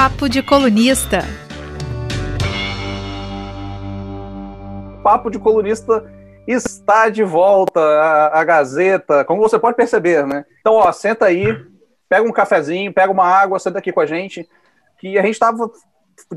Papo 0.00 0.28
de 0.28 0.44
Colunista. 0.44 1.24
Papo 5.02 5.28
de 5.28 5.40
Colunista 5.40 6.08
está 6.46 7.08
de 7.08 7.24
volta 7.24 7.80
a, 7.80 8.38
a, 8.38 8.44
Gazeta, 8.44 9.24
como 9.24 9.42
você 9.42 9.58
pode 9.58 9.76
perceber, 9.76 10.24
né? 10.24 10.44
Então, 10.60 10.74
ó, 10.74 10.92
senta 10.92 11.26
aí, 11.26 11.48
pega 12.08 12.22
um 12.22 12.30
cafezinho, 12.30 12.94
pega 12.94 13.10
uma 13.10 13.26
água, 13.26 13.58
senta 13.58 13.80
aqui 13.80 13.90
com 13.90 14.00
a 14.00 14.06
gente, 14.06 14.48
que 15.00 15.18
a 15.18 15.22
gente 15.22 15.32
estava 15.32 15.68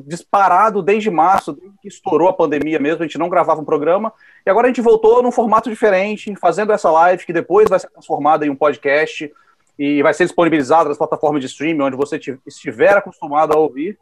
disparado 0.08 0.82
desde 0.82 1.12
março, 1.12 1.56
que 1.84 1.88
estourou 1.88 2.30
a 2.30 2.34
pandemia 2.34 2.80
mesmo, 2.80 3.04
a 3.04 3.06
gente 3.06 3.20
não 3.20 3.30
gravava 3.30 3.62
um 3.62 3.66
programa, 3.66 4.12
e 4.44 4.50
agora 4.50 4.66
a 4.66 4.70
gente 4.70 4.82
voltou 4.82 5.22
num 5.22 5.32
formato 5.32 5.70
diferente, 5.70 6.36
fazendo 6.36 6.74
essa 6.74 6.90
live, 6.90 7.28
que 7.28 7.32
depois 7.32 7.70
vai 7.70 7.78
ser 7.78 7.92
transformada 7.92 8.44
em 8.44 8.50
um 8.50 8.56
podcast, 8.56 9.32
e 9.82 10.04
vai 10.04 10.14
ser 10.14 10.26
disponibilizado 10.26 10.90
nas 10.90 10.98
plataformas 11.00 11.42
de 11.42 11.48
streaming, 11.48 11.82
onde 11.82 11.98
você 11.98 12.20
estiver 12.46 12.96
acostumado 12.96 13.52
a 13.52 13.58
ouvir. 13.58 13.98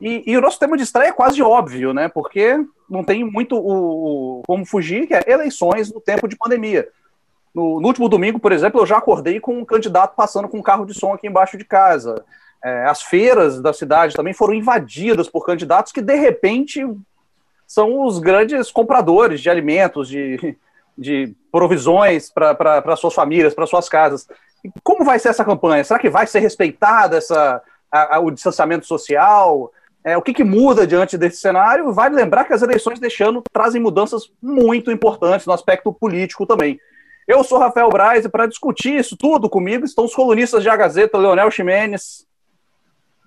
E, 0.00 0.24
e, 0.26 0.36
o 0.36 0.40
nosso 0.40 0.58
tema 0.58 0.76
de 0.76 0.82
estreia 0.82 1.10
é 1.10 1.12
quase 1.12 1.40
óbvio, 1.40 1.94
né? 1.94 2.08
Porque 2.08 2.58
não 2.88 3.04
tem 3.04 3.22
muito 3.22 3.54
o, 3.56 4.40
o, 4.40 4.42
como 4.44 4.66
fugir, 4.66 5.06
que 5.06 5.14
é 5.14 5.22
eleições 5.28 5.92
no 5.94 6.00
tempo 6.00 6.26
de 6.26 6.36
pandemia. 6.36 6.88
No, 7.54 7.80
no, 7.80 7.86
último 7.86 8.08
domingo, 8.08 8.40
por 8.40 8.50
exemplo, 8.50 8.80
eu 8.80 8.86
já 8.86 8.98
acordei 8.98 9.38
com 9.38 9.56
um 9.56 9.64
candidato 9.64 10.16
passando 10.16 10.48
com 10.48 10.58
um 10.58 10.62
carro 10.62 10.84
de 10.84 10.94
som 10.94 11.12
aqui 11.12 11.28
embaixo 11.28 11.56
de 11.56 11.64
casa. 11.64 12.24
É, 12.64 12.86
as 12.86 13.00
feiras 13.00 13.62
da 13.62 13.72
cidade 13.72 14.16
também 14.16 14.34
foram 14.34 14.52
invadidas 14.52 15.28
por 15.28 15.46
candidatos 15.46 15.92
que, 15.92 16.02
de 16.02 16.16
repente, 16.16 16.84
são 17.68 18.04
os 18.04 18.18
grandes 18.18 18.72
compradores 18.72 19.40
de 19.40 19.48
alimentos, 19.48 20.08
de, 20.08 20.56
de 20.98 21.36
provisões 21.52 22.32
para 22.32 22.96
suas 22.96 23.14
famílias, 23.14 23.54
para 23.54 23.66
suas 23.66 23.88
casas. 23.88 24.26
Como 24.82 25.04
vai 25.04 25.18
ser 25.18 25.28
essa 25.28 25.44
campanha? 25.44 25.84
Será 25.84 25.98
que 25.98 26.10
vai 26.10 26.26
ser 26.26 26.40
respeitada 26.40 27.16
essa, 27.16 27.62
a, 27.90 28.16
a, 28.16 28.20
o 28.20 28.30
distanciamento 28.30 28.86
social? 28.86 29.72
É, 30.02 30.16
o 30.16 30.22
que, 30.22 30.32
que, 30.32 30.44
muda 30.44 30.86
diante 30.86 31.18
desse 31.18 31.38
cenário? 31.38 31.92
Vale 31.92 32.14
lembrar 32.14 32.44
que 32.44 32.52
as 32.52 32.62
eleições 32.62 32.98
deste 32.98 33.22
ano 33.22 33.42
trazem 33.52 33.80
mudanças 33.80 34.30
muito 34.42 34.90
importantes 34.90 35.46
no 35.46 35.52
aspecto 35.52 35.92
político 35.92 36.46
também. 36.46 36.80
Eu 37.28 37.44
sou 37.44 37.58
Rafael 37.58 37.88
Braz 37.90 38.24
e 38.24 38.28
para 38.28 38.46
discutir 38.46 38.98
isso 38.98 39.16
tudo 39.16 39.48
comigo 39.48 39.84
estão 39.84 40.04
os 40.04 40.14
colunistas 40.14 40.62
de 40.62 40.68
A 40.68 40.76
Gazeta, 40.76 41.18
Leonel 41.18 41.50
Ximenes. 41.50 42.26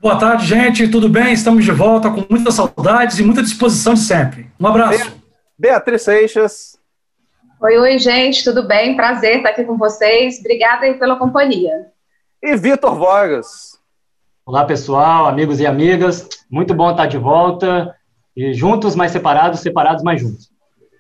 Boa 0.02 0.20
tarde, 0.20 0.46
gente. 0.46 0.88
Tudo 0.90 1.08
bem? 1.08 1.32
Estamos 1.32 1.64
de 1.64 1.72
volta 1.72 2.10
com 2.10 2.26
muitas 2.30 2.56
saudades 2.56 3.20
e 3.20 3.24
muita 3.24 3.42
disposição 3.42 3.94
de 3.94 4.02
sempre. 4.02 4.52
Um 4.60 4.68
abraço. 4.68 5.16
Beatriz 5.58 6.02
Seixas. 6.02 6.78
Oi, 7.64 7.78
oi, 7.78 7.98
gente. 7.98 8.44
Tudo 8.44 8.68
bem? 8.68 8.94
Prazer 8.94 9.38
estar 9.38 9.52
aqui 9.52 9.64
com 9.64 9.78
vocês. 9.78 10.38
Obrigada 10.42 10.86
aí 10.86 10.96
pela 10.96 11.16
companhia. 11.16 11.88
E 12.42 12.58
Vitor 12.58 12.94
Vargas. 13.00 13.80
Olá, 14.46 14.66
pessoal, 14.66 15.28
amigos 15.28 15.62
e 15.62 15.66
amigas. 15.66 16.28
Muito 16.52 16.74
bom 16.74 16.92
estar 16.92 17.06
de 17.06 17.18
volta. 17.18 17.96
E 18.36 18.54
juntos, 18.54 18.98
mais 18.98 19.14
separados, 19.14 19.62
separados, 19.62 20.04
mais 20.04 20.20
juntos. 20.20 20.52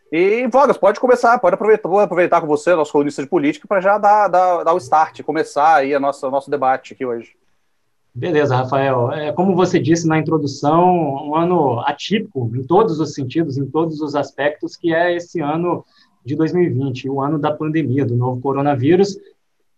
E, 0.09 0.47
Vogas, 0.47 0.77
pode 0.77 1.01
começar, 1.01 1.37
pode 1.37 1.55
aproveitar, 1.55 1.89
vou 1.89 1.99
aproveitar 1.99 2.39
com 2.39 2.47
você, 2.47 2.73
nosso 2.73 2.93
colunista 2.93 3.21
de 3.21 3.27
política, 3.27 3.67
para 3.67 3.81
já 3.81 3.97
dar, 3.97 4.29
dar, 4.29 4.63
dar 4.63 4.73
o 4.73 4.77
start, 4.77 5.21
começar 5.21 5.75
aí 5.75 5.93
a 5.93 5.99
nossa, 5.99 6.29
o 6.29 6.31
nosso 6.31 6.49
debate 6.49 6.93
aqui 6.93 7.05
hoje. 7.05 7.35
Beleza, 8.15 8.55
Rafael. 8.55 9.11
É, 9.11 9.33
como 9.33 9.53
você 9.53 9.79
disse 9.79 10.07
na 10.07 10.17
introdução, 10.17 10.95
um 11.27 11.35
ano 11.35 11.81
atípico 11.81 12.49
em 12.55 12.63
todos 12.63 13.01
os 13.01 13.13
sentidos, 13.13 13.57
em 13.57 13.65
todos 13.65 13.99
os 13.99 14.15
aspectos, 14.15 14.77
que 14.77 14.93
é 14.93 15.13
esse 15.13 15.41
ano 15.41 15.83
de 16.25 16.35
2020, 16.35 17.09
o 17.09 17.21
ano 17.21 17.37
da 17.37 17.51
pandemia, 17.51 18.05
do 18.05 18.15
novo 18.15 18.41
coronavírus, 18.41 19.17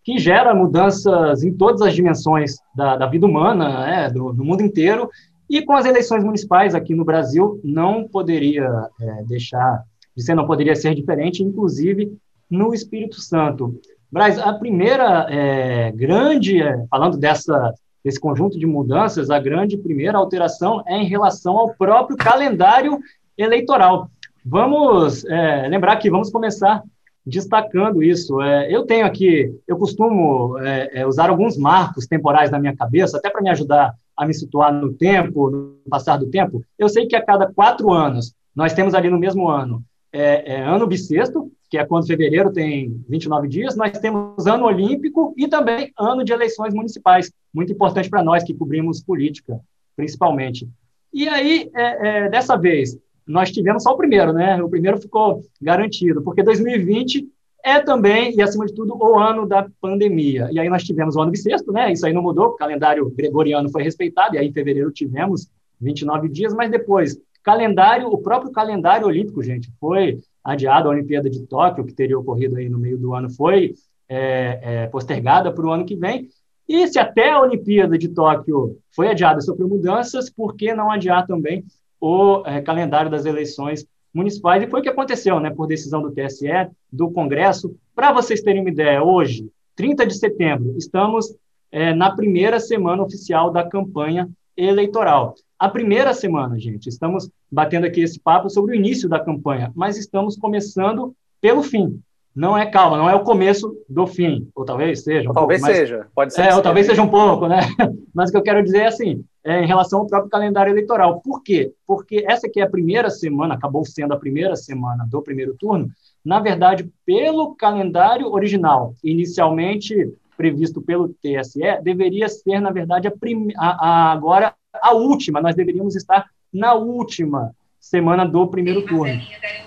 que 0.03 0.19
gera 0.19 0.53
mudanças 0.53 1.43
em 1.43 1.51
todas 1.51 1.81
as 1.81 1.95
dimensões 1.95 2.57
da, 2.75 2.95
da 2.95 3.07
vida 3.07 3.25
humana, 3.25 3.85
né, 3.85 4.09
do, 4.09 4.31
do, 4.31 4.45
mundo 4.45 4.61
inteiro, 4.61 5.09
e 5.49 5.63
com 5.63 5.73
as 5.73 5.85
eleições 5.85 6.23
municipais 6.23 6.75
aqui 6.75 6.93
no 6.93 7.03
Brasil 7.03 7.59
não 7.63 8.07
poderia 8.07 8.69
é, 9.01 9.23
deixar 9.23 9.83
de 10.15 10.23
ser, 10.23 10.35
não 10.35 10.45
poderia 10.45 10.75
ser 10.75 10.93
diferente, 10.93 11.43
inclusive 11.43 12.15
no 12.49 12.73
Espírito 12.73 13.19
Santo. 13.19 13.79
Braz, 14.11 14.37
a 14.37 14.53
primeira 14.53 15.27
é, 15.29 15.91
grande, 15.91 16.61
é, 16.61 16.85
falando 16.89 17.17
dessa, 17.17 17.73
desse 18.03 18.19
conjunto 18.19 18.57
de 18.57 18.65
mudanças, 18.65 19.31
a 19.31 19.39
grande 19.39 19.77
primeira 19.77 20.17
alteração 20.17 20.83
é 20.85 20.95
em 20.95 21.05
relação 21.05 21.57
ao 21.57 21.73
próprio 21.73 22.15
calendário 22.15 22.99
eleitoral. 23.37 24.09
Vamos 24.47 25.25
é, 25.25 25.67
lembrar 25.67 25.95
que 25.95 26.07
vamos 26.07 26.29
começar 26.29 26.83
destacando 27.25 28.03
isso. 28.03 28.39
É, 28.39 28.71
eu 28.71 28.85
tenho 28.85 29.03
aqui, 29.03 29.51
eu 29.67 29.75
costumo 29.75 30.59
é, 30.59 30.99
é, 30.99 31.07
usar 31.07 31.31
alguns 31.31 31.57
marcos 31.57 32.05
temporais 32.05 32.51
na 32.51 32.59
minha 32.59 32.75
cabeça, 32.75 33.17
até 33.17 33.31
para 33.31 33.41
me 33.41 33.49
ajudar 33.49 33.95
a 34.15 34.25
me 34.25 34.35
situar 34.35 34.71
no 34.71 34.93
tempo, 34.93 35.49
no 35.49 35.79
passar 35.89 36.17
do 36.17 36.29
tempo. 36.29 36.63
Eu 36.77 36.87
sei 36.87 37.07
que 37.07 37.15
a 37.15 37.25
cada 37.25 37.51
quatro 37.51 37.91
anos, 37.91 38.35
nós 38.55 38.73
temos 38.73 38.93
ali 38.93 39.09
no 39.09 39.17
mesmo 39.17 39.49
ano, 39.49 39.83
é, 40.13 40.57
é 40.57 40.61
ano 40.61 40.85
bissexto, 40.85 41.51
que 41.67 41.79
é 41.79 41.83
quando 41.83 42.05
fevereiro 42.05 42.53
tem 42.53 43.03
29 43.09 43.47
dias, 43.47 43.75
nós 43.75 43.97
temos 43.97 44.45
ano 44.45 44.65
olímpico 44.65 45.33
e 45.35 45.47
também 45.47 45.91
ano 45.99 46.23
de 46.23 46.31
eleições 46.31 46.71
municipais, 46.71 47.31
muito 47.51 47.73
importante 47.73 48.11
para 48.11 48.23
nós 48.23 48.43
que 48.43 48.53
cobrimos 48.53 49.01
política, 49.01 49.59
principalmente. 49.95 50.69
E 51.11 51.27
aí, 51.27 51.69
é, 51.73 52.29
dessa 52.29 52.55
vez, 52.55 52.97
nós 53.27 53.51
tivemos 53.51 53.83
só 53.83 53.91
o 53.91 53.97
primeiro, 53.97 54.31
né? 54.33 54.61
O 54.61 54.69
primeiro 54.69 54.99
ficou 54.99 55.41
garantido, 55.61 56.21
porque 56.21 56.43
2020 56.43 57.27
é 57.63 57.79
também, 57.79 58.35
e 58.35 58.41
acima 58.43 58.65
de 58.67 58.75
tudo, 58.75 58.95
o 58.95 59.17
ano 59.17 59.47
da 59.47 59.67
pandemia. 59.81 60.47
E 60.51 60.59
aí 60.59 60.69
nós 60.69 60.83
tivemos 60.83 61.15
o 61.15 61.21
ano 61.21 61.31
bissexto, 61.31 61.71
né? 61.71 61.91
Isso 61.91 62.05
aí 62.05 62.13
não 62.13 62.21
mudou, 62.21 62.49
o 62.49 62.55
calendário 62.55 63.09
gregoriano 63.09 63.71
foi 63.71 63.81
respeitado, 63.81 64.35
e 64.35 64.37
aí 64.37 64.47
em 64.47 64.53
fevereiro 64.53 64.91
tivemos 64.91 65.49
29 65.81 66.29
dias, 66.29 66.53
mas 66.53 66.69
depois, 66.69 67.17
calendário, 67.43 68.07
o 68.07 68.19
próprio 68.19 68.51
calendário 68.51 69.07
olímpico, 69.07 69.41
gente, 69.41 69.71
foi 69.79 70.19
adiado, 70.43 70.87
a 70.87 70.91
Olimpíada 70.91 71.27
de 71.27 71.41
Tóquio, 71.47 71.83
que 71.83 71.93
teria 71.93 72.19
ocorrido 72.19 72.57
aí 72.57 72.69
no 72.69 72.77
meio 72.77 72.99
do 72.99 73.15
ano, 73.15 73.31
foi 73.31 73.73
é, 74.07 74.59
é, 74.61 74.87
postergada 74.87 75.51
para 75.51 75.65
o 75.65 75.71
ano 75.71 75.85
que 75.85 75.95
vem, 75.95 76.27
e 76.69 76.87
se 76.87 76.99
até 76.99 77.31
a 77.31 77.41
Olimpíada 77.41 77.97
de 77.97 78.09
Tóquio 78.09 78.77
foi 78.95 79.07
adiada 79.07 79.41
sofreu 79.41 79.67
mudanças, 79.67 80.29
por 80.29 80.55
que 80.55 80.73
não 80.73 80.91
adiar 80.91 81.25
também 81.25 81.63
o 82.05 82.43
é, 82.45 82.61
calendário 82.61 83.09
das 83.09 83.25
eleições 83.25 83.83
municipais, 84.13 84.61
e 84.61 84.67
foi 84.67 84.79
o 84.79 84.83
que 84.83 84.89
aconteceu, 84.89 85.39
né, 85.39 85.49
por 85.49 85.65
decisão 85.65 86.03
do 86.03 86.11
TSE, 86.11 86.69
do 86.93 87.09
Congresso. 87.09 87.75
Para 87.95 88.13
vocês 88.13 88.43
terem 88.43 88.61
uma 88.61 88.69
ideia, 88.69 89.03
hoje, 89.03 89.49
30 89.75 90.05
de 90.05 90.13
setembro, 90.13 90.75
estamos 90.77 91.35
é, 91.71 91.95
na 91.95 92.15
primeira 92.15 92.59
semana 92.59 93.01
oficial 93.01 93.49
da 93.51 93.67
campanha 93.67 94.29
eleitoral. 94.55 95.33
A 95.57 95.67
primeira 95.67 96.13
semana, 96.13 96.59
gente, 96.59 96.87
estamos 96.87 97.27
batendo 97.51 97.87
aqui 97.87 98.01
esse 98.01 98.19
papo 98.19 98.51
sobre 98.51 98.73
o 98.73 98.75
início 98.75 99.09
da 99.09 99.19
campanha, 99.19 99.71
mas 99.75 99.97
estamos 99.97 100.37
começando 100.37 101.11
pelo 101.41 101.63
fim. 101.63 101.99
Não 102.35 102.55
é 102.55 102.67
calma, 102.67 102.97
não 102.97 103.09
é 103.09 103.15
o 103.15 103.23
começo 103.23 103.75
do 103.89 104.05
fim, 104.05 104.47
ou 104.53 104.63
talvez 104.63 105.03
seja. 105.03 105.31
Um 105.31 105.33
talvez 105.33 105.59
pouco, 105.59 105.75
seja, 105.75 106.07
pode 106.13 106.33
ser. 106.35 106.41
É, 106.41 106.55
ou 106.55 106.61
talvez 106.61 106.85
seja 106.85 107.01
um 107.01 107.07
pouco, 107.07 107.47
né? 107.47 107.61
Mas 108.13 108.29
o 108.29 108.31
que 108.33 108.37
eu 108.37 108.43
quero 108.43 108.61
dizer 108.61 108.79
é 108.79 108.87
assim, 108.87 109.23
é, 109.45 109.61
em 109.61 109.67
relação 109.67 109.99
ao 109.99 110.07
próprio 110.07 110.31
calendário 110.31 110.71
eleitoral. 110.71 111.21
Por 111.21 111.43
quê? 111.43 111.71
Porque 111.85 112.25
essa 112.27 112.49
que 112.49 112.59
é 112.59 112.63
a 112.63 112.69
primeira 112.69 113.11
semana, 113.11 113.53
acabou 113.53 113.85
sendo 113.85 114.13
a 114.13 114.17
primeira 114.17 114.55
semana 114.55 115.05
do 115.07 115.21
primeiro 115.21 115.53
turno, 115.53 115.89
na 116.23 116.39
verdade, 116.39 116.91
pelo 117.05 117.53
calendário 117.53 118.31
original, 118.31 118.95
inicialmente 119.03 120.11
previsto 120.35 120.81
pelo 120.81 121.09
TSE, 121.09 121.61
deveria 121.83 122.27
ser, 122.27 122.59
na 122.59 122.71
verdade, 122.71 123.07
a, 123.07 123.13
a, 123.57 123.69
a 123.69 124.11
agora 124.11 124.53
a 124.73 124.93
última, 124.93 125.39
nós 125.39 125.55
deveríamos 125.55 125.95
estar 125.95 126.25
na 126.51 126.73
última 126.73 127.55
semana 127.79 128.25
do 128.25 128.47
primeiro 128.47 128.83
turno. 128.85 129.21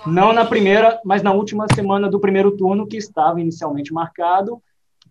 Não 0.05 0.33
na 0.33 0.45
primeira, 0.45 0.99
mas 1.05 1.23
na 1.23 1.31
última 1.31 1.65
semana 1.73 2.09
do 2.09 2.19
primeiro 2.19 2.51
turno, 2.51 2.85
que 2.85 2.97
estava 2.97 3.39
inicialmente 3.39 3.93
marcado 3.93 4.61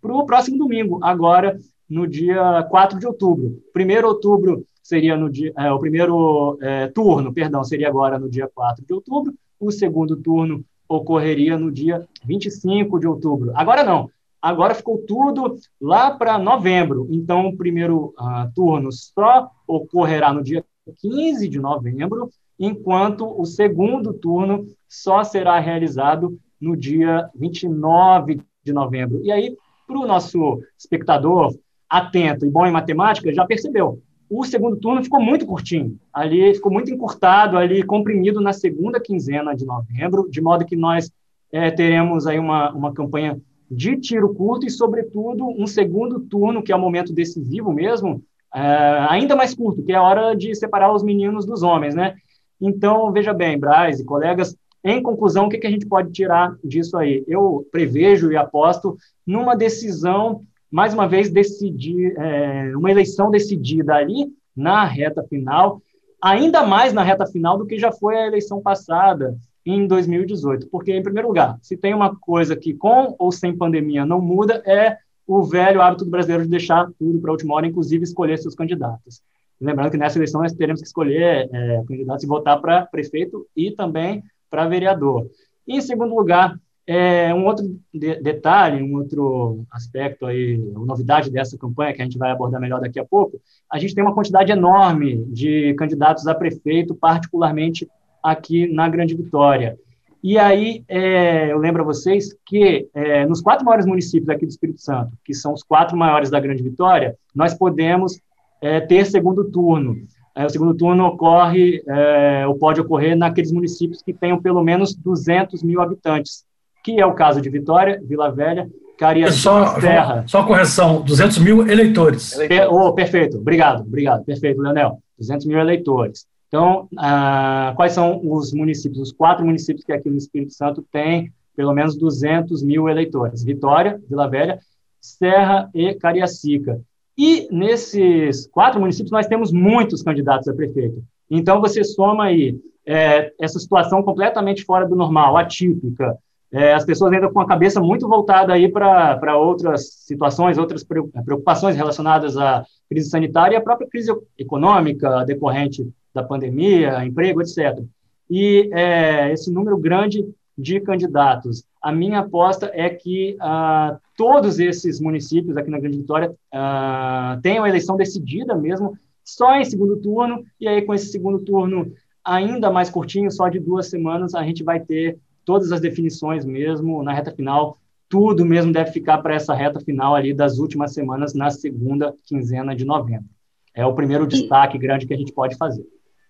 para 0.00 0.12
o 0.12 0.26
próximo 0.26 0.58
domingo, 0.58 1.00
agora 1.02 1.58
no 1.88 2.06
dia 2.06 2.62
4 2.71 2.99
de 2.99 3.06
outubro. 3.06 3.62
Primeiro 3.72 4.08
outubro 4.08 4.64
seria 4.82 5.17
no 5.17 5.31
dia, 5.31 5.52
é, 5.56 5.70
o 5.73 5.79
primeiro 5.79 6.58
é, 6.62 6.88
turno, 6.88 7.32
perdão, 7.32 7.62
seria 7.62 7.88
agora 7.88 8.19
no 8.19 8.29
dia 8.29 8.49
4 8.52 8.85
de 8.85 8.93
outubro, 8.93 9.35
o 9.61 9.70
segundo 9.70 10.17
turno 10.17 10.64
ocorreria 10.88 11.58
no 11.58 11.70
dia 11.70 12.06
25 12.25 12.99
de 12.99 13.06
outubro. 13.06 13.52
Agora 13.55 13.85
não, 13.85 14.11
agora 14.40 14.75
ficou 14.75 14.99
tudo 14.99 15.56
lá 15.81 16.11
para 16.11 16.38
novembro, 16.38 17.06
então 17.11 17.49
o 17.49 17.56
primeiro 17.56 18.14
uh, 18.19 18.50
turno 18.55 18.91
só 18.91 19.50
ocorrerá 19.67 20.32
no 20.32 20.43
dia 20.43 20.64
15 21.00 21.49
de 21.49 21.58
novembro, 21.58 22.31
enquanto 22.58 23.38
o 23.38 23.44
segundo 23.44 24.14
turno 24.14 24.67
só 24.88 25.23
será 25.23 25.58
realizado 25.58 26.38
no 26.58 26.75
dia 26.75 27.29
29 27.34 28.41
de 28.64 28.73
novembro. 28.73 29.20
E 29.23 29.31
aí, 29.31 29.55
para 29.87 29.99
o 29.99 30.06
nosso 30.06 30.61
espectador 30.79 31.55
atento 31.88 32.44
e 32.44 32.50
bom 32.50 32.67
em 32.67 32.73
matemática, 32.73 33.32
já 33.32 33.44
percebeu. 33.46 34.02
O 34.31 34.44
segundo 34.44 34.76
turno 34.76 35.02
ficou 35.02 35.20
muito 35.20 35.46
curtinho, 35.46 35.99
ali 36.12 36.55
ficou 36.55 36.70
muito 36.70 36.93
encurtado, 36.93 37.56
ali 37.56 37.82
comprimido 37.82 38.40
na 38.40 38.52
segunda 38.52 39.00
quinzena 39.00 39.55
de 39.55 39.64
novembro, 39.64 40.29
de 40.31 40.40
modo 40.40 40.67
que 40.67 40.76
nós 40.76 41.11
é, 41.50 41.70
teremos 41.70 42.26
aí 42.26 42.38
uma, 42.38 42.70
uma 42.73 42.93
campanha 42.93 43.40
de 43.70 43.96
tiro 43.96 44.35
curto 44.35 44.67
e, 44.67 44.70
sobretudo, 44.70 45.46
um 45.46 45.67
segundo 45.67 46.20
turno, 46.20 46.62
que 46.62 46.73
é 46.73 46.76
o 46.76 46.81
momento 46.81 47.12
decisivo 47.12 47.73
mesmo, 47.73 48.23
é, 48.55 49.06
ainda 49.08 49.34
mais 49.34 49.55
curto, 49.55 49.82
que 49.82 49.93
é 49.93 49.96
a 49.96 50.02
hora 50.02 50.34
de 50.34 50.55
separar 50.55 50.93
os 50.93 51.02
meninos 51.02 51.46
dos 51.46 51.62
homens, 51.62 51.94
né? 51.94 52.14
Então, 52.61 53.12
veja 53.12 53.32
bem, 53.32 53.58
Braz 53.58 54.00
e 54.00 54.05
colegas, 54.05 54.56
em 54.82 55.02
conclusão, 55.02 55.46
o 55.46 55.49
que, 55.49 55.58
que 55.58 55.67
a 55.67 55.70
gente 55.70 55.87
pode 55.87 56.12
tirar 56.12 56.56
disso 56.64 56.96
aí? 56.96 57.25
Eu 57.26 57.67
prevejo 57.70 58.31
e 58.31 58.37
aposto 58.37 58.96
numa 59.26 59.56
decisão, 59.56 60.44
mais 60.70 60.93
uma 60.93 61.09
vez, 61.09 61.31
decidir, 61.31 62.15
é, 62.19 62.76
uma 62.76 62.91
eleição 62.91 63.31
decidida 63.31 63.94
ali 63.94 64.32
na 64.55 64.85
reta 64.85 65.23
final, 65.23 65.81
ainda 66.23 66.67
mais 66.67 66.93
na 66.93 67.03
reta 67.03 67.26
final 67.26 67.56
do 67.56 67.67
que 67.67 67.79
já 67.79 67.93
foi 67.93 68.17
a 68.17 68.26
eleição 68.26 68.61
passada, 68.61 69.37
em 69.69 69.87
2018. 69.87 70.69
Porque, 70.69 70.93
em 70.93 71.03
primeiro 71.03 71.29
lugar, 71.29 71.59
se 71.62 71.76
tem 71.76 71.94
uma 71.94 72.15
coisa 72.17 72.56
que 72.56 72.73
com 72.73 73.15
ou 73.19 73.31
sem 73.31 73.56
pandemia 73.56 74.06
não 74.06 74.20
muda, 74.20 74.62
é 74.67 74.97
o 75.26 75.43
velho 75.43 75.82
hábito 75.82 76.06
do 76.06 76.11
brasileiro 76.11 76.44
de 76.44 76.50
deixar 76.50 76.91
tudo 76.99 77.20
para 77.20 77.31
a 77.31 77.32
última 77.32 77.55
hora, 77.55 77.67
inclusive 77.67 78.03
escolher 78.03 78.38
seus 78.38 78.55
candidatos. 78.55 79.20
Lembrando 79.61 79.91
que 79.91 79.99
nessa 79.99 80.17
eleição 80.17 80.41
nós 80.41 80.53
teremos 80.53 80.81
que 80.81 80.87
escolher 80.87 81.50
é, 81.53 81.85
candidatos 81.87 82.25
e 82.25 82.26
votar 82.26 82.61
para 82.61 82.87
prefeito 82.87 83.47
e 83.55 83.70
também 83.73 84.23
para 84.49 84.67
vereador. 84.67 85.26
E, 85.67 85.76
em 85.76 85.81
segundo 85.81 86.15
lugar, 86.15 86.59
é, 86.90 87.35
um 87.35 87.44
outro 87.44 87.79
de 87.93 88.14
detalhe, 88.23 88.82
um 88.82 88.96
outro 88.96 89.67
aspecto 89.70 90.25
aí, 90.25 90.56
uma 90.75 90.87
novidade 90.87 91.31
dessa 91.31 91.58
campanha 91.58 91.93
que 91.93 92.00
a 92.00 92.05
gente 92.06 92.17
vai 92.17 92.31
abordar 92.31 92.58
melhor 92.58 92.81
daqui 92.81 92.99
a 92.99 93.05
pouco, 93.05 93.38
a 93.70 93.79
gente 93.79 93.94
tem 93.94 94.02
uma 94.02 94.14
quantidade 94.14 94.50
enorme 94.50 95.23
de 95.26 95.75
candidatos 95.75 96.26
a 96.26 96.35
prefeito, 96.35 96.94
particularmente 96.94 97.87
aqui 98.23 98.67
na 98.73 98.88
Grande 98.88 99.14
Vitória. 99.14 99.79
E 100.25 100.38
aí, 100.38 100.82
é, 100.88 101.52
eu 101.52 101.58
lembro 101.58 101.82
a 101.82 101.85
vocês 101.85 102.35
que 102.46 102.88
é, 102.94 103.26
nos 103.26 103.43
quatro 103.43 103.67
maiores 103.67 103.84
municípios 103.84 104.31
aqui 104.31 104.46
do 104.46 104.50
Espírito 104.50 104.81
Santo, 104.81 105.12
que 105.23 105.34
são 105.34 105.52
os 105.52 105.62
quatro 105.62 105.94
maiores 105.94 106.31
da 106.31 106.41
Grande 106.41 106.62
Vitória, 106.62 107.17
nós 107.34 107.52
podemos 107.52 108.19
é, 108.62 108.81
ter 108.81 109.05
segundo 109.05 109.44
turno. 109.50 109.94
É, 110.34 110.46
o 110.46 110.49
segundo 110.49 110.75
turno 110.75 111.05
ocorre, 111.05 111.82
é, 111.87 112.46
ou 112.46 112.55
pode 112.56 112.81
ocorrer 112.81 113.14
naqueles 113.14 113.52
municípios 113.52 114.00
que 114.00 114.14
tenham 114.14 114.41
pelo 114.41 114.64
menos 114.64 114.94
200 114.94 115.62
mil 115.62 115.82
habitantes, 115.82 116.47
que 116.82 117.00
é 117.00 117.06
o 117.06 117.14
caso 117.14 117.40
de 117.40 117.50
Vitória, 117.50 118.00
Vila 118.02 118.30
Velha, 118.30 118.69
Cariacica, 118.98 119.40
só, 119.40 119.80
Serra. 119.80 120.25
Só 120.26 120.44
correção, 120.44 121.02
200 121.02 121.38
mil 121.38 121.69
eleitores. 121.69 122.34
Per, 122.34 122.72
oh, 122.72 122.92
perfeito, 122.92 123.38
obrigado, 123.38 123.82
obrigado, 123.82 124.25
perfeito, 124.25 124.60
Leonel. 124.60 124.98
200 125.19 125.46
mil 125.46 125.58
eleitores. 125.58 126.26
Então, 126.48 126.88
ah, 126.98 127.72
quais 127.76 127.92
são 127.92 128.20
os 128.25 128.52
municípios? 128.52 129.00
Os 129.00 129.12
quatro 129.12 129.44
municípios 129.44 129.84
que 129.84 129.92
aqui 129.92 130.08
no 130.08 130.16
Espírito 130.16 130.52
Santo 130.52 130.84
têm 130.90 131.32
pelo 131.54 131.75
menos 131.75 131.96
200 131.96 132.62
mil 132.62 132.88
eleitores: 132.88 133.44
Vitória, 133.44 134.00
Vila 134.08 134.28
Velha, 134.28 134.58
Serra 135.00 135.69
e 135.74 135.94
Cariacica. 135.94 136.81
E 137.16 137.48
nesses 137.50 138.46
quatro 138.46 138.81
municípios 138.81 139.10
nós 139.10 139.26
temos 139.26 139.52
muitos 139.52 140.02
candidatos 140.02 140.48
a 140.48 140.54
prefeito. 140.54 141.02
Então, 141.31 141.60
você 141.60 141.84
soma 141.84 142.24
aí 142.24 142.58
é, 142.86 143.32
essa 143.38 143.58
situação 143.58 144.02
completamente 144.02 144.64
fora 144.64 144.86
do 144.86 144.96
normal, 144.96 145.36
atípica, 145.36 146.16
é, 146.50 146.72
as 146.72 146.84
pessoas 146.84 147.12
ainda 147.12 147.28
com 147.28 147.40
a 147.40 147.46
cabeça 147.46 147.80
muito 147.80 148.08
voltada 148.08 148.52
aí 148.54 148.70
para 148.70 149.36
outras 149.36 149.92
situações, 150.06 150.56
outras 150.56 150.82
preocupações 150.82 151.76
relacionadas 151.76 152.36
à 152.36 152.64
crise 152.88 153.10
sanitária 153.10 153.54
e 153.54 153.58
à 153.58 153.60
própria 153.60 153.88
crise 153.88 154.10
econômica 154.38 155.24
decorrente 155.24 155.86
da 156.14 156.22
pandemia, 156.22 157.04
emprego, 157.04 157.42
etc. 157.42 157.82
E 158.30 158.70
é, 158.72 159.32
esse 159.32 159.52
número 159.52 159.76
grande 159.76 160.24
de 160.56 160.80
candidatos. 160.80 161.64
A 161.80 161.92
minha 161.92 162.20
aposta 162.20 162.70
é 162.74 162.90
que 162.90 163.36
ah, 163.40 163.98
todos 164.16 164.58
esses 164.58 165.00
municípios 165.00 165.56
aqui 165.56 165.70
na 165.70 165.78
Grande 165.78 165.98
Vitória 165.98 166.34
ah, 166.52 167.38
tenham 167.42 167.62
a 167.62 167.68
eleição 167.68 167.96
decidida 167.96 168.56
mesmo, 168.56 168.98
só 169.24 169.54
em 169.54 169.64
segundo 169.64 169.96
turno, 169.98 170.44
e 170.58 170.66
aí 170.66 170.82
com 170.82 170.92
esse 170.92 171.06
segundo 171.12 171.38
turno 171.38 171.92
ainda 172.24 172.70
mais 172.70 172.90
curtinho, 172.90 173.30
só 173.30 173.48
de 173.48 173.60
duas 173.60 173.88
semanas, 173.88 174.34
a 174.34 174.42
gente 174.42 174.64
vai 174.64 174.80
ter 174.80 175.18
todas 175.48 175.72
as 175.72 175.80
definições 175.80 176.44
mesmo 176.44 177.02
na 177.02 177.10
reta 177.10 177.32
final. 177.32 177.78
Tudo 178.06 178.44
mesmo 178.44 178.70
deve 178.70 178.92
ficar 178.92 179.16
para 179.18 179.34
essa 179.34 179.54
reta 179.54 179.80
final 179.80 180.14
ali 180.14 180.34
das 180.34 180.58
últimas 180.58 180.92
semanas, 180.92 181.32
na 181.32 181.48
segunda 181.48 182.14
quinzena 182.26 182.76
de 182.76 182.84
novembro. 182.84 183.30
É 183.74 183.86
o 183.86 183.94
primeiro 183.94 184.26
destaque 184.26 184.76
grande 184.76 185.06
que 185.06 185.14
a 185.14 185.16
gente 185.16 185.32
pode 185.32 185.56
fazer. 185.56 185.86